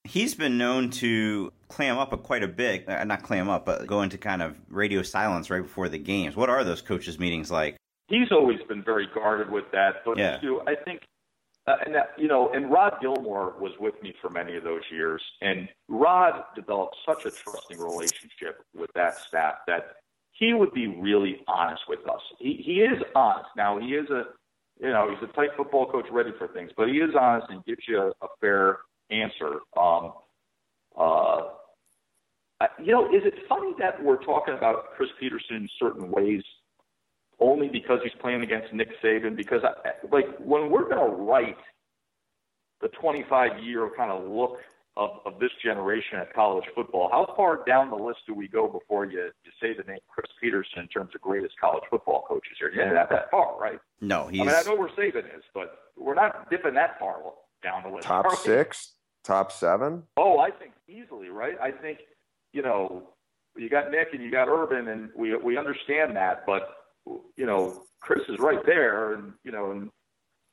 [0.05, 3.87] He's been known to clam up a quite a bit, uh, not clam up, but
[3.87, 6.37] go into kind of radio silence right before the games.
[6.37, 7.77] What are those coaches' meetings like?
[8.09, 10.03] He's always been very guarded with that.
[10.05, 10.39] But yeah.
[10.39, 11.03] too, I think,
[11.69, 14.83] uh, and that, you know, and Rod Gilmore was with me for many of those
[14.91, 19.95] years, and Rod developed such a trusting relationship with that staff that
[20.33, 22.21] he would be really honest with us.
[22.41, 23.51] He, he is honest.
[23.57, 24.25] Now he is a
[24.81, 27.65] you know, he's a tight football coach ready for things, but he is honest and
[27.65, 28.79] gives you a, a fair
[29.11, 29.61] answer.
[29.77, 30.13] Um,
[30.99, 31.41] uh,
[32.83, 36.43] you know, is it funny that we're talking about Chris Petersen in certain ways
[37.41, 39.37] only because he's playing against Nick Saban?
[39.37, 41.57] Because, I, like, when we're going to write
[42.81, 44.59] the 25 year kind of look
[44.97, 47.09] of, of this generation at college football.
[47.11, 50.31] How far down the list do we go before you, you say the name Chris
[50.41, 52.73] Petersen in terms of greatest college football coaches here?
[52.75, 53.79] Yeah, not that far, right?
[54.01, 54.43] No, he's.
[54.43, 57.17] I mean, I know where Saban is, but we're not dipping that far
[57.63, 58.07] down the list.
[58.07, 58.93] Top six,
[59.25, 60.03] top seven.
[60.17, 61.57] Oh, I think easily, right?
[61.61, 62.01] I think
[62.53, 63.05] you know
[63.57, 66.69] you got Nick and you got Urban, and we we understand that, but
[67.37, 69.91] you know Chris is right there, and you know and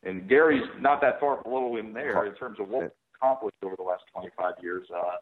[0.04, 3.84] and Gary's not that far below him there in terms of what accomplished over the
[3.84, 4.88] last 25 years.
[4.94, 5.18] Uh,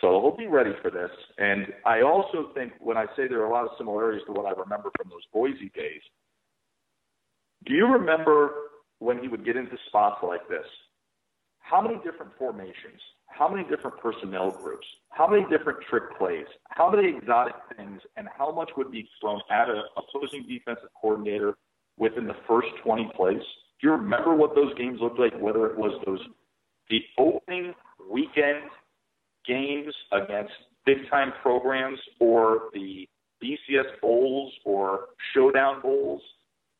[0.00, 1.10] so we'll be ready for this.
[1.38, 4.46] And I also think when I say there are a lot of similarities to what
[4.46, 6.02] I remember from those Boise days,
[7.64, 8.50] do you remember
[8.98, 10.66] when he would get into spots like this?
[11.60, 13.00] How many different formations?
[13.26, 14.86] How many different personnel groups?
[15.08, 16.46] How many different trick plays?
[16.68, 18.00] How many exotic things?
[18.16, 21.56] And how much would be thrown at an opposing defensive coordinator
[21.96, 23.40] within the first 20 plays?
[23.80, 26.20] Do you remember what those games looked like, whether it was those
[26.90, 27.74] the opening
[28.10, 28.70] weekend
[29.46, 30.52] games against
[30.86, 33.08] big time programs or the
[33.42, 36.22] BCS bowls or showdown bowls.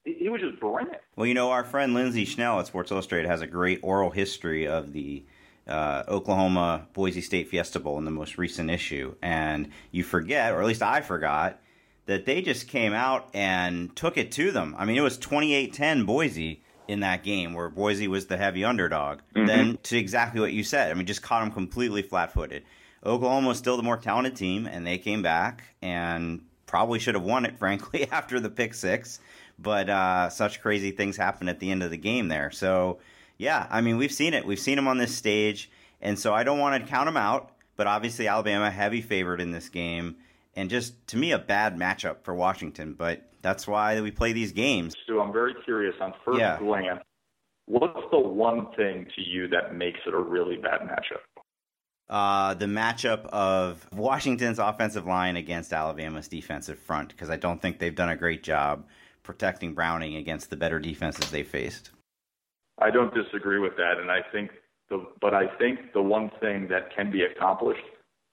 [0.05, 0.99] He was just brilliant.
[1.17, 4.67] Well, you know, our friend Lindsay Schnell at Sports Illustrated has a great oral history
[4.67, 5.25] of the
[5.67, 9.15] uh, Oklahoma Boise State Fiesta Bowl in the most recent issue.
[9.23, 11.59] And you forget, or at least I forgot,
[12.07, 14.75] that they just came out and took it to them.
[14.79, 18.65] I mean, it was 28 10 Boise in that game where Boise was the heavy
[18.65, 19.47] underdog, mm-hmm.
[19.47, 20.91] then to exactly what you said.
[20.91, 22.65] I mean, just caught them completely flat footed.
[23.05, 27.25] Oklahoma was still the more talented team, and they came back and probably should have
[27.25, 29.21] won it, frankly, after the pick six.
[29.59, 32.51] But uh, such crazy things happened at the end of the game there.
[32.51, 32.99] So,
[33.39, 34.45] yeah, I mean, we've seen it.
[34.45, 35.71] We've seen them on this stage.
[36.03, 39.53] And so I don't want to count them out, but obviously Alabama heavy favored in
[39.53, 40.17] this game,
[40.57, 42.95] and just to me a bad matchup for Washington.
[42.95, 44.95] But that's why we play these games.
[45.05, 46.59] Stu, I'm very curious on first Yeah.
[46.59, 47.03] glance.
[47.67, 51.23] What's the one thing to you that makes it a really bad matchup?
[52.09, 57.79] Uh, the matchup of Washington's offensive line against Alabama's defensive front, because I don't think
[57.79, 58.87] they've done a great job
[59.23, 61.91] protecting Browning against the better defenses they faced.
[62.79, 64.51] I don't disagree with that, and I think
[64.91, 67.85] the but I think the one thing that can be accomplished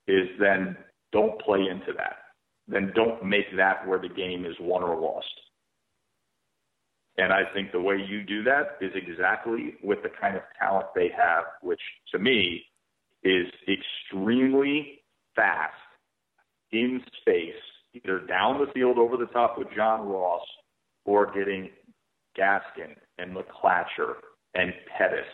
[0.07, 0.75] is then
[1.11, 2.17] don't play into that.
[2.67, 5.27] Then don't make that where the game is won or lost.
[7.17, 10.87] And I think the way you do that is exactly with the kind of talent
[10.95, 12.63] they have, which to me
[13.23, 15.01] is extremely
[15.35, 15.73] fast
[16.71, 17.53] in space,
[17.93, 20.41] either down the field over the top with John Ross
[21.05, 21.69] or getting
[22.37, 24.15] Gaskin and McClatcher
[24.55, 25.27] and Pettis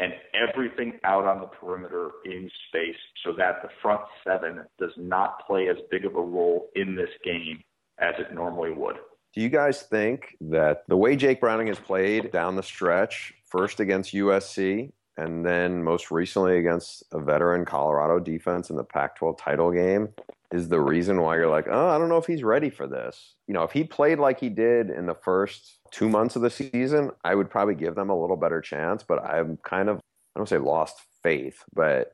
[0.00, 5.46] and everything out on the perimeter in space so that the front seven does not
[5.46, 7.62] play as big of a role in this game
[7.98, 8.96] as it normally would.
[9.34, 13.78] Do you guys think that the way Jake Browning has played down the stretch, first
[13.78, 19.36] against USC and then most recently against a veteran Colorado defense in the Pac 12
[19.36, 20.08] title game,
[20.52, 23.34] is the reason why you're like, oh, I don't know if he's ready for this?
[23.46, 26.50] You know, if he played like he did in the first two months of the
[26.50, 30.40] season, I would probably give them a little better chance, but I'm kind of, I
[30.40, 32.12] don't say lost faith, but,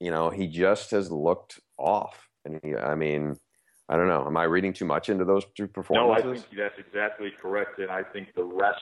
[0.00, 2.28] you know, he just has looked off.
[2.44, 3.36] And he, I mean,
[3.88, 4.24] I don't know.
[4.26, 6.24] Am I reading too much into those two performances?
[6.24, 8.80] No, I think that's exactly correct, and I think the rest.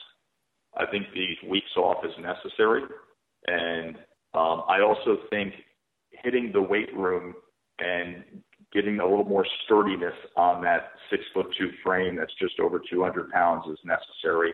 [0.75, 2.83] I think these weeks off is necessary,
[3.47, 3.97] and
[4.33, 5.53] um, I also think
[6.09, 7.35] hitting the weight room
[7.79, 8.23] and
[8.73, 13.29] getting a little more sturdiness on that six foot two frame that's just over 200
[13.29, 14.53] pounds is necessary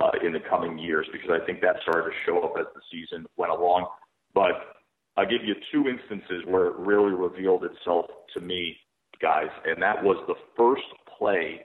[0.00, 2.80] uh, in the coming years because I think that started to show up as the
[2.90, 3.86] season went along.
[4.34, 4.80] But
[5.16, 8.76] I'll give you two instances where it really revealed itself to me,
[9.20, 10.86] guys, and that was the first
[11.18, 11.60] play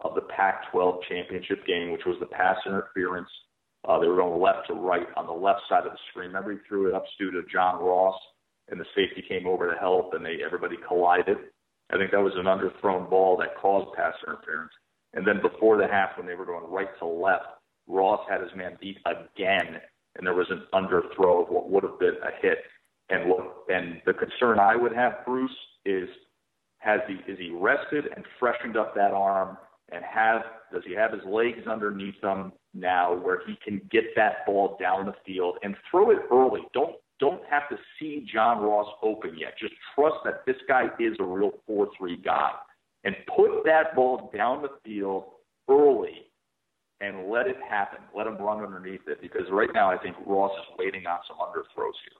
[0.00, 3.28] of the Pac-12 championship game, which was the pass interference.
[3.88, 6.28] Uh, they were going left to right on the left side of the screen.
[6.28, 8.18] Remember, he threw it up Stew to John Ross,
[8.70, 11.36] and the safety came over to help, and they everybody collided.
[11.90, 14.72] I think that was an underthrown ball that caused pass interference.
[15.14, 17.46] And then before the half, when they were going right to left,
[17.86, 19.80] Ross had his man beat again,
[20.16, 22.58] and there was an underthrow of what would have been a hit.
[23.10, 25.50] And what and the concern I would have, Bruce,
[25.86, 26.08] is
[26.78, 29.56] has he is he rested and freshened up that arm
[29.90, 34.44] and have does he have his legs underneath him now where he can get that
[34.46, 36.60] ball down the field and throw it early.
[36.74, 39.54] Don't don't have to see John Ross open yet.
[39.58, 42.52] Just trust that this guy is a real four three guy.
[43.04, 45.24] And put that ball down the field
[45.68, 46.26] early
[47.00, 48.00] and let it happen.
[48.14, 51.36] Let him run underneath it because right now I think Ross is waiting on some
[51.38, 52.18] underthrows here.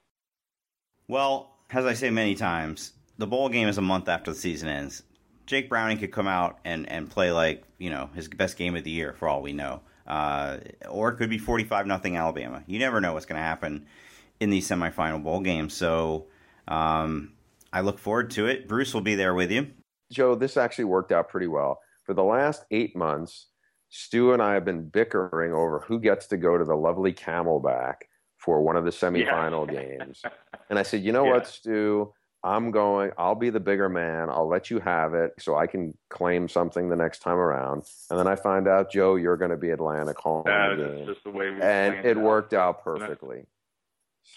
[1.09, 4.69] Well, as I say many times, the bowl game is a month after the season
[4.69, 5.03] ends.
[5.47, 8.85] Jake Browning could come out and, and play like you know his best game of
[8.85, 10.59] the year for all we know, uh,
[10.89, 12.63] or it could be forty five nothing Alabama.
[12.67, 13.87] You never know what's going to happen
[14.40, 15.74] in these semifinal bowl games.
[15.74, 16.27] So
[16.68, 17.33] um,
[17.72, 18.68] I look forward to it.
[18.68, 19.68] Bruce will be there with you.
[20.12, 21.81] Joe, this actually worked out pretty well.
[22.05, 23.46] For the last eight months,
[23.90, 27.96] Stew and I have been bickering over who gets to go to the lovely Camelback
[28.38, 30.22] for one of the semifinal games.
[30.70, 31.33] And I said, you know Yeah.
[31.33, 32.12] what, Stew?
[32.44, 33.11] I'm going.
[33.18, 34.31] I'll be the bigger man.
[34.31, 37.83] I'll let you have it so I can claim something the next time around.
[38.11, 40.98] And then I find out, Joe, you're going to be Atlanta calling That the is
[40.98, 41.07] game.
[41.09, 42.22] just the way we And it out.
[42.22, 43.44] worked out perfectly.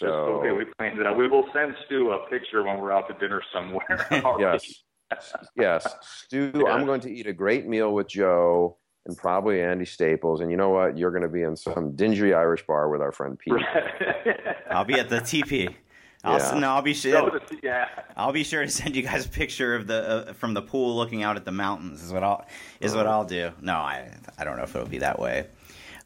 [0.00, 1.16] the way So, we planned it out.
[1.16, 4.06] We will send Stew a picture when we're out to dinner somewhere.
[4.38, 4.82] yes.
[5.56, 5.94] yes.
[6.00, 6.72] Stew, Yeah.
[6.72, 10.40] I'm going to eat a great meal with Joe and probably Andy Staples.
[10.40, 10.96] And you know what?
[10.96, 13.54] You're going to be in some dingy Irish bar with our friend Pete.
[14.70, 15.74] I'll be at the TP.
[16.24, 16.58] I'll, Yeah.
[16.58, 17.30] no, I'll be sure.
[17.64, 17.88] yeah.
[18.16, 20.94] I'll be sure to send you guys a picture of the uh, from the pool
[20.96, 22.00] looking out at the mountains.
[22.02, 22.46] Is what I'll
[22.80, 23.50] is what I'll do.
[23.60, 25.48] No, I I don't know if it'll be that way.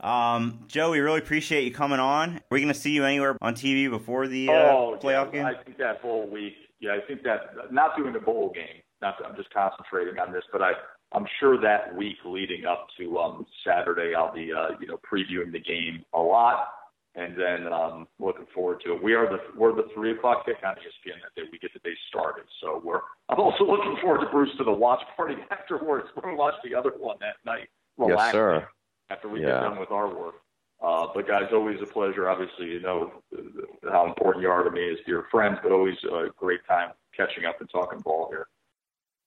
[0.00, 2.36] Um, Joe, we really appreciate you coming on.
[2.36, 5.32] Are we going to see you anywhere on TV before the uh, oh, playoff yeah,
[5.32, 5.46] game?
[5.46, 6.54] I think that whole week.
[6.80, 8.82] Yeah, I think that not doing the bowl game.
[9.00, 10.72] Not I'm just concentrating on this, but I
[11.12, 15.52] I'm sure that week leading up to um Saturday, I'll be uh you know previewing
[15.52, 16.68] the game a lot,
[17.14, 19.02] and then um looking forward to it.
[19.02, 21.48] We are the we're the three o'clock kick on ESPN that day.
[21.50, 23.00] We get the day started, so we're.
[23.28, 26.08] I'm also looking forward to Bruce to the watch party afterwards.
[26.14, 27.68] We're gonna watch the other one that night.
[27.98, 28.68] Yes, sir.
[29.10, 29.46] After we Yeah.
[29.46, 30.36] get done with our work.
[30.82, 32.28] Uh, but guys, always a pleasure.
[32.28, 35.96] Obviously, you know uh, how important you are to me as dear friends, but always
[36.04, 38.48] a great time catching up and talking ball here.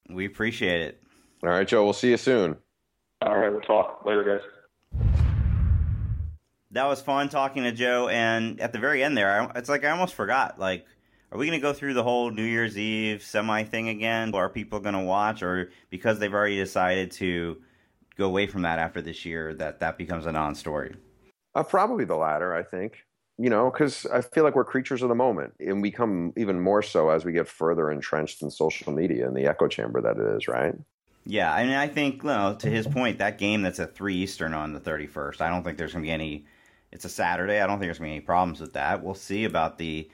[0.09, 1.01] we appreciate it.
[1.43, 1.83] All right, Joe.
[1.83, 2.55] We'll see you soon.
[3.21, 5.09] All right, we'll talk later, guys.
[6.71, 9.83] That was fun talking to Joe, and at the very end there, I, it's like
[9.83, 10.59] I almost forgot.
[10.59, 10.85] Like
[11.31, 14.33] are we going to go through the whole New Year's Eve semi thing again?
[14.35, 17.61] Are people going to watch, or because they've already decided to
[18.19, 20.95] go away from that after this year, that that becomes a non-story?
[21.55, 23.05] Uh, probably the latter, I think.
[23.41, 26.59] You know, because I feel like we're creatures of the moment, and we come even
[26.59, 30.17] more so as we get further entrenched in social media and the echo chamber that
[30.17, 30.75] it is, right?
[31.25, 34.15] Yeah, I mean, I think, you know, to his point, that game that's at three
[34.15, 36.45] Eastern on the thirty first, I don't think there's going to be any.
[36.91, 37.61] It's a Saturday.
[37.61, 39.03] I don't think there's going to be any problems with that.
[39.03, 40.09] We'll see about the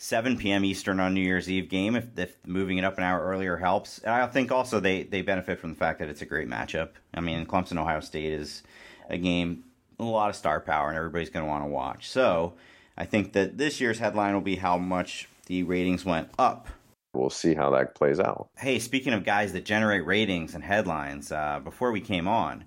[0.00, 0.64] 7 p.m.
[0.64, 3.98] Eastern on New Year's Eve game if, if moving it up an hour earlier helps.
[3.98, 6.90] And I think also they, they benefit from the fact that it's a great matchup.
[7.12, 8.62] I mean, Clemson Ohio State is
[9.10, 9.64] a game
[9.98, 12.08] a lot of star power and everybody's going to want to watch.
[12.08, 12.54] So
[12.96, 16.68] I think that this year's headline will be how much the ratings went up.
[17.12, 18.48] We'll see how that plays out.
[18.56, 22.64] Hey, speaking of guys that generate ratings and headlines, uh, before we came on,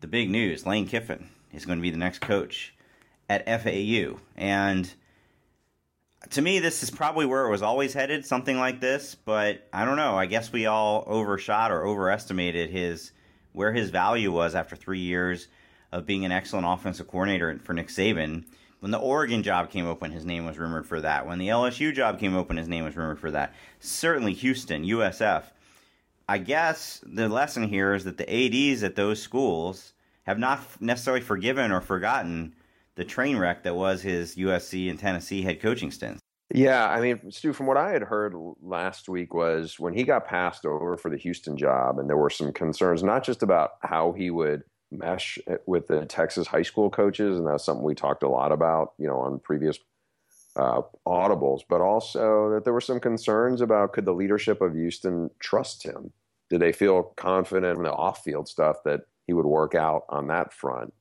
[0.00, 2.74] the big news: Lane Kiffin is going to be the next coach
[3.28, 4.92] at FAU, and
[6.30, 9.14] to me, this is probably where it was always headed, something like this.
[9.14, 10.16] But I don't know.
[10.16, 13.12] I guess we all overshot or overestimated his
[13.52, 15.48] where his value was after three years
[15.92, 18.44] of being an excellent offensive coordinator for Nick Saban.
[18.80, 21.26] When the Oregon job came open, his name was rumored for that.
[21.26, 23.54] When the LSU job came open, his name was rumored for that.
[23.78, 25.44] Certainly Houston, USF.
[26.28, 29.92] I guess the lesson here is that the ADs at those schools
[30.24, 32.54] have not necessarily forgiven or forgotten
[32.96, 36.20] the train wreck that was his USC and Tennessee head coaching stints.
[36.52, 40.26] Yeah, I mean, Stew, from what I had heard last week was when he got
[40.26, 44.12] passed over for the Houston job, and there were some concerns not just about how
[44.12, 48.28] he would mesh with the Texas high school coaches, and that's something we talked a
[48.28, 49.78] lot about, you know, on previous
[50.56, 55.30] uh, audibles, but also that there were some concerns about could the leadership of Houston
[55.40, 56.12] trust him?
[56.50, 60.52] Did they feel confident in the off-field stuff that he would work out on that
[60.52, 60.92] front?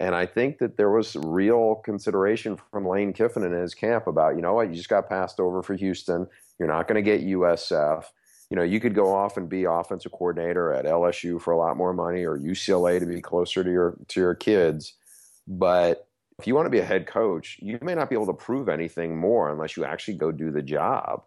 [0.00, 4.34] And I think that there was real consideration from Lane Kiffin and his camp about,
[4.34, 6.26] you know what, you just got passed over for Houston.
[6.58, 8.04] You're not going to get USF.
[8.48, 11.76] You know, you could go off and be offensive coordinator at LSU for a lot
[11.76, 14.94] more money or UCLA to be closer to your to your kids.
[15.46, 18.32] But if you want to be a head coach, you may not be able to
[18.32, 21.22] prove anything more unless you actually go do the job.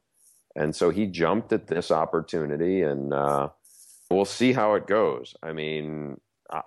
[0.56, 3.50] And so he jumped at this opportunity, and uh,
[4.10, 5.36] we'll see how it goes.
[5.42, 6.20] I mean,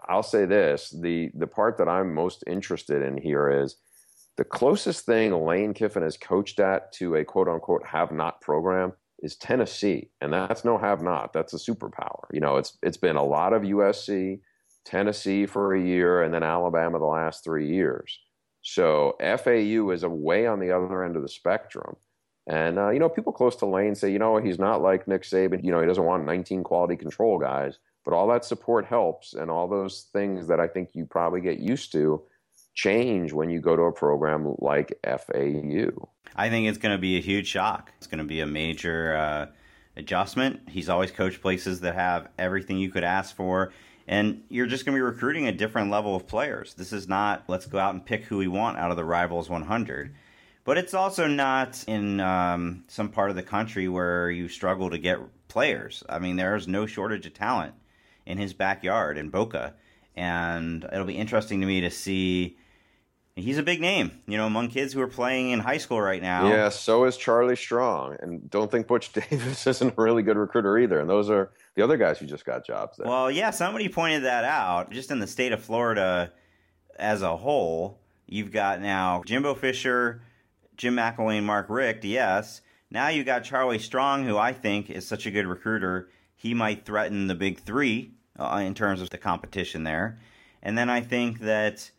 [0.09, 3.76] I'll say this: the the part that I'm most interested in here is
[4.37, 8.93] the closest thing Lane Kiffin has coached at to a quote unquote have not program
[9.20, 11.32] is Tennessee, and that's no have not.
[11.32, 12.24] That's a superpower.
[12.32, 14.41] You know, it's it's been a lot of USC,
[14.84, 18.18] Tennessee for a year, and then Alabama the last three years.
[18.62, 21.97] So FAU is way on the other end of the spectrum.
[22.47, 25.22] And uh, you know, people close to Lane say, you know, he's not like Nick
[25.22, 25.64] Saban.
[25.64, 27.78] You know, he doesn't want 19 quality control guys.
[28.07, 31.59] But all that support helps, and all those things that I think you probably get
[31.59, 32.23] used to
[32.73, 36.09] change when you go to a program like FAU.
[36.37, 37.93] I think it's going to be a huge shock.
[37.99, 39.47] It's going to be a major uh,
[39.97, 40.69] adjustment.
[40.69, 43.73] He's always coached places that have everything you could ask for.
[44.07, 46.75] And you're just going to be recruiting a different level of players.
[46.75, 49.51] This is not let's go out and pick who we want out of the Rivals
[49.51, 50.15] 100.
[50.63, 54.99] But it's also not in um, some part of the country where you struggle to
[54.99, 56.05] get players.
[56.09, 57.75] I mean, there's no shortage of talent
[58.27, 59.74] in his backyard in Boca.
[60.14, 62.59] And it'll be interesting to me to see.
[63.39, 66.22] He's a big name, you know, among kids who are playing in high school right
[66.22, 66.49] now.
[66.49, 68.16] Yeah, so is Charlie Strong.
[68.20, 70.99] And don't think Butch Davis isn't a really good recruiter either.
[71.01, 73.07] And those are the other guys who just got jobs there.
[73.07, 74.91] Well, yeah, somebody pointed that out.
[74.91, 76.33] Just in the state of Florida
[76.99, 80.22] as a whole, you've got now Jimbo Fisher,
[80.79, 82.62] Jim McElwain, Mark Richt, yes.
[82.91, 86.09] Now you got Charlie Strong, who I think is such a good recruiter.
[86.37, 90.18] He might threaten the big three uh, in terms of the competition there.
[90.62, 91.91] And then I think that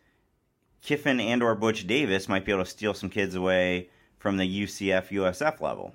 [0.81, 4.63] Kiffin and or Butch Davis might be able to steal some kids away from the
[4.63, 5.93] UCF USF level.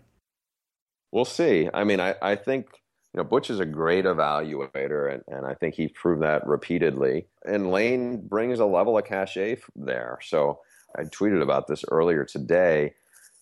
[1.11, 1.68] We'll see.
[1.72, 2.66] I mean, I, I think
[3.12, 7.26] you know Butch is a great evaluator, and, and I think he proved that repeatedly.
[7.45, 10.18] And Lane brings a level of cachet there.
[10.22, 10.61] So
[10.97, 12.95] I tweeted about this earlier today.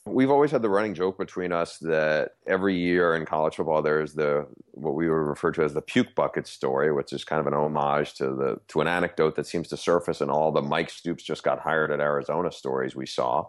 [0.07, 4.15] We've always had the running joke between us that every year in college football there's
[4.15, 7.47] the what we would refer to as the puke bucket story, which is kind of
[7.47, 10.89] an homage to the to an anecdote that seems to surface in all the Mike
[10.89, 13.47] Stoops just got hired at Arizona stories we saw.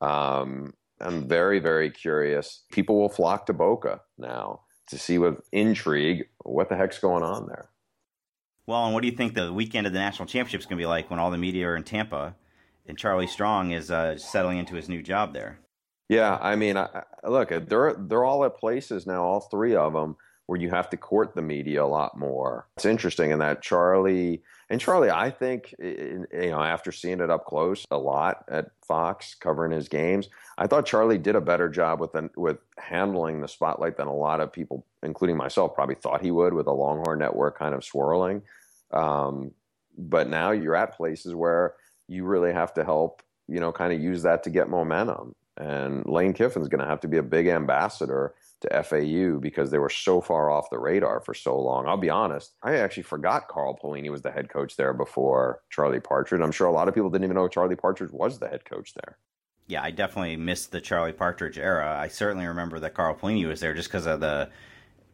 [0.00, 2.64] Um, I'm very very curious.
[2.72, 7.46] People will flock to Boca now to see with intrigue what the heck's going on
[7.46, 7.70] there.
[8.66, 10.82] Well, and what do you think the weekend of the national championship is going to
[10.82, 12.34] be like when all the media are in Tampa
[12.86, 15.60] and Charlie Strong is uh, settling into his new job there?
[16.12, 20.16] Yeah, I mean, I, look, they're they're all at places now, all three of them
[20.44, 22.68] where you have to court the media a lot more.
[22.76, 27.46] It's interesting in that Charlie and Charlie, I think, you know, after seeing it up
[27.46, 31.98] close a lot at Fox covering his games, I thought Charlie did a better job
[31.98, 36.30] with with handling the spotlight than a lot of people, including myself, probably thought he
[36.30, 38.42] would with a Longhorn Network kind of swirling.
[38.90, 39.52] Um,
[39.96, 44.00] but now you're at places where you really have to help, you know, kind of
[44.02, 45.34] use that to get momentum.
[45.62, 49.78] And Lane Kiffin's going to have to be a big ambassador to FAU because they
[49.78, 51.86] were so far off the radar for so long.
[51.86, 56.00] I'll be honest, I actually forgot Carl Pelini was the head coach there before Charlie
[56.00, 56.40] Partridge.
[56.40, 58.94] I'm sure a lot of people didn't even know Charlie Partridge was the head coach
[58.94, 59.18] there.
[59.68, 61.96] Yeah, I definitely missed the Charlie Partridge era.
[61.96, 64.50] I certainly remember that Carl Pelini was there just because of the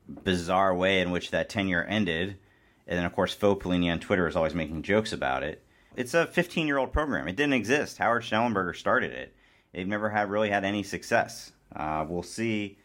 [0.08, 2.38] bizarre way in which that tenure ended.
[2.86, 5.62] And then, of course, Faux Pelini on Twitter is always making jokes about it.
[5.94, 7.28] It's a 15 year old program.
[7.28, 7.98] It didn't exist.
[7.98, 9.34] Howard Schnellenberger started it.
[9.72, 11.52] They've never had really had any success.
[11.74, 12.78] Uh, we'll see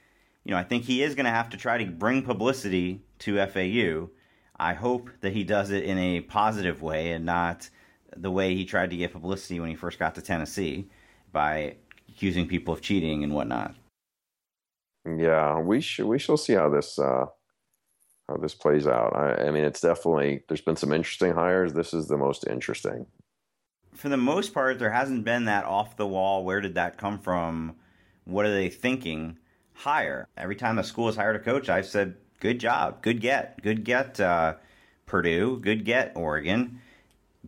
[0.44, 3.46] you know, I think he is going to have to try to bring publicity to
[3.48, 4.10] FAU.
[4.58, 7.70] I hope that he does it in a positive way and not
[8.16, 10.90] the way he tried to get publicity when he first got to Tennessee
[11.32, 11.78] by
[12.10, 13.74] accusing people of cheating and whatnot.
[15.06, 17.26] Yeah, we should we shall see how this uh,
[18.30, 19.14] how this plays out.
[19.16, 21.74] I, I mean, it's definitely there's been some interesting hires.
[21.74, 23.08] This is the most interesting.
[23.96, 26.44] For the most part, there hasn't been that off the wall.
[26.44, 27.76] Where did that come from?
[28.26, 29.38] What are they thinking?
[29.74, 30.28] hire.
[30.38, 33.84] Every time a school has hired a coach, I've said, good job, good get, good
[33.84, 34.56] get uh,
[35.06, 36.80] Purdue, good get Oregon.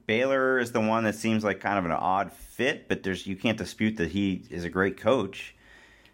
[0.08, 3.36] Baylor is the one that seems like kind of an odd fit, but there's you
[3.36, 5.56] can't dispute that he is a great coach.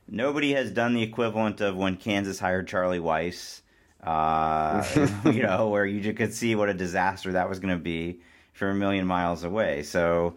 [0.07, 3.61] Nobody has done the equivalent of when Kansas hired Charlie Weis,
[4.03, 4.85] uh,
[5.25, 8.21] you know, where you could see what a disaster that was going to be
[8.61, 9.81] from a million miles away.
[9.81, 10.35] So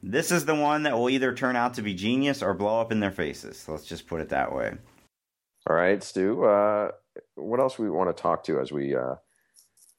[0.00, 2.92] this is the one that will either turn out to be genius or blow up
[2.92, 3.68] in their faces.
[3.68, 4.74] Let's just put it that way.
[5.68, 6.44] All right, Stew.
[6.44, 6.92] Uh,
[7.34, 9.16] what else we want to talk to as we uh,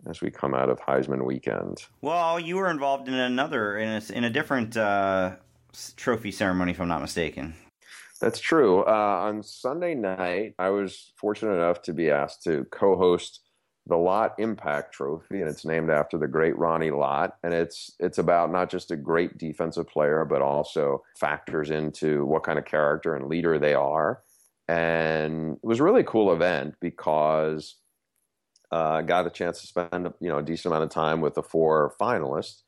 [0.07, 1.83] as we come out of Heisman weekend?
[2.01, 5.35] Well, you were involved in another in a, in a different uh,
[5.97, 7.55] trophy ceremony, if I'm not mistaken.
[8.21, 8.83] That's true.
[8.85, 13.41] Uh, on Sunday night, I was fortunate enough to be asked to co-host
[13.87, 17.37] the Lott Impact Trophy, and it's named after the great Ronnie Lott.
[17.43, 22.43] And it's it's about not just a great defensive player, but also factors into what
[22.43, 24.21] kind of character and leader they are
[24.67, 27.75] and it was a really cool event because
[28.71, 31.35] uh, I got a chance to spend you know a decent amount of time with
[31.35, 32.61] the four finalists.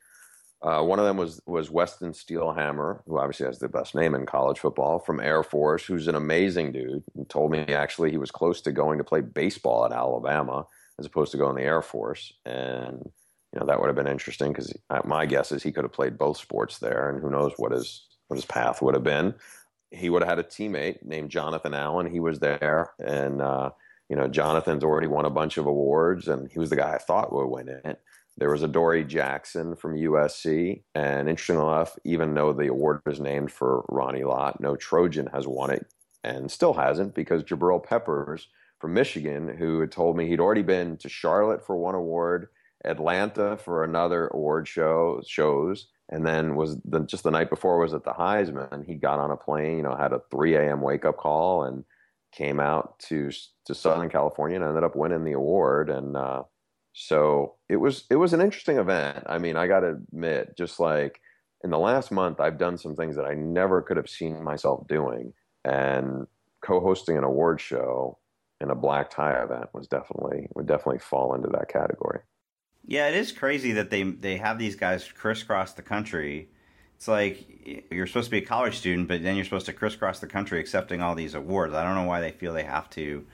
[0.61, 4.26] Uh, one of them was was Weston Steelhammer, who obviously has the best name in
[4.26, 7.03] college football from Air Force, who's an amazing dude.
[7.15, 10.65] He told me actually he was close to going to play baseball at Alabama
[10.99, 13.09] as opposed to going in the Air Force, and
[13.53, 14.73] you know that would have been interesting because
[15.05, 18.07] my guess is he could have played both sports there, and who knows what his
[18.27, 19.33] what his path would have been
[19.91, 22.11] he would have had a teammate named Jonathan Allen.
[22.11, 23.71] He was there, and uh,
[24.09, 26.97] you know Jonathan's already won a bunch of awards, and he was the guy I
[26.97, 28.01] thought would win it.
[28.37, 33.51] There was Adoree' Jackson from USC, and interesting enough, even though the award was named
[33.51, 35.87] for Ronnie Lott, no Trojan has won it,
[36.23, 38.47] and still hasn't because Jabrill Peppers
[38.80, 42.49] from Michigan, who had told me he'd already been to Charlotte for one award,
[42.86, 47.93] Atlanta for another award show shows and then was the, just the night before was
[47.93, 48.86] at the Heisman.
[48.86, 50.82] He got on a plane, you know, had a 3 a.m.
[50.82, 51.84] wake up call and
[52.32, 53.32] came out to
[53.65, 55.89] to Southern California and ended up winning the award.
[55.89, 56.43] And uh,
[56.93, 59.23] so it was it was an interesting event.
[59.28, 61.19] I mean, I got to admit, just like
[61.63, 64.88] in the last month, I've done some things that I never could have seen myself
[64.88, 65.34] doing,
[65.65, 66.25] and
[66.61, 68.17] co-hosting an award show
[68.60, 72.22] in a black tie event was definitely would definitely fall into that category.
[72.86, 76.49] Yeah, it is crazy that they they have these guys crisscross the country.
[76.95, 77.45] It's like
[77.91, 80.60] you're supposed to be a college student, but then you're supposed to crisscross the country
[80.60, 81.74] accepting all these awards.
[81.74, 83.26] I don't know why they feel they have to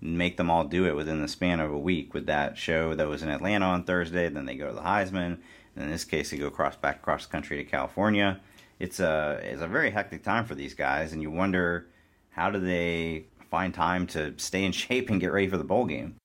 [0.00, 3.08] make them all do it within the span of a week with that show that
[3.08, 4.28] was in Atlanta on Thursday.
[4.28, 5.38] Then they go to the Heisman.
[5.74, 8.40] And in this case, they go across back across the country to California.
[8.78, 11.88] It's a it's a very hectic time for these guys, and you wonder
[12.30, 15.84] how do they find time to stay in shape and get ready for the bowl
[15.84, 16.16] game.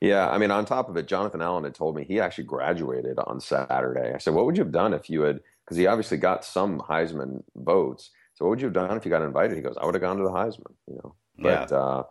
[0.00, 3.18] Yeah, I mean, on top of it, Jonathan Allen had told me he actually graduated
[3.18, 4.12] on Saturday.
[4.14, 6.80] I said, "What would you have done if you had?" Because he obviously got some
[6.80, 8.10] Heisman votes.
[8.34, 9.56] So, what would you have done if you got invited?
[9.56, 11.76] He goes, "I would have gone to the Heisman." You know, but yeah.
[11.76, 12.02] uh,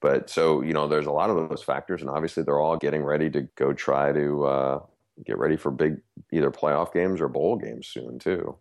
[0.00, 3.04] but so you know, there's a lot of those factors, and obviously they're all getting
[3.04, 4.80] ready to go try to uh,
[5.24, 6.00] get ready for big
[6.32, 8.56] either playoff games or bowl games soon too.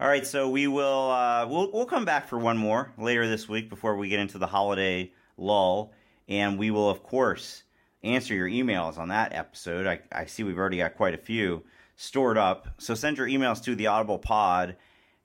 [0.00, 3.48] All right, so we will uh, we'll we'll come back for one more later this
[3.48, 5.92] week before we get into the holiday lull,
[6.28, 7.64] and we will of course
[8.04, 9.86] answer your emails on that episode.
[9.86, 11.64] I, I see we've already got quite a few
[11.96, 12.68] stored up.
[12.78, 14.76] So send your emails to the theaudiblepod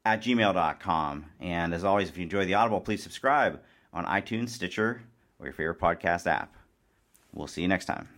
[0.05, 1.26] at gmail.com.
[1.39, 3.61] And as always, if you enjoy the Audible, please subscribe
[3.93, 5.03] on iTunes, Stitcher,
[5.39, 6.55] or your favorite podcast app.
[7.32, 8.12] We'll see you next time.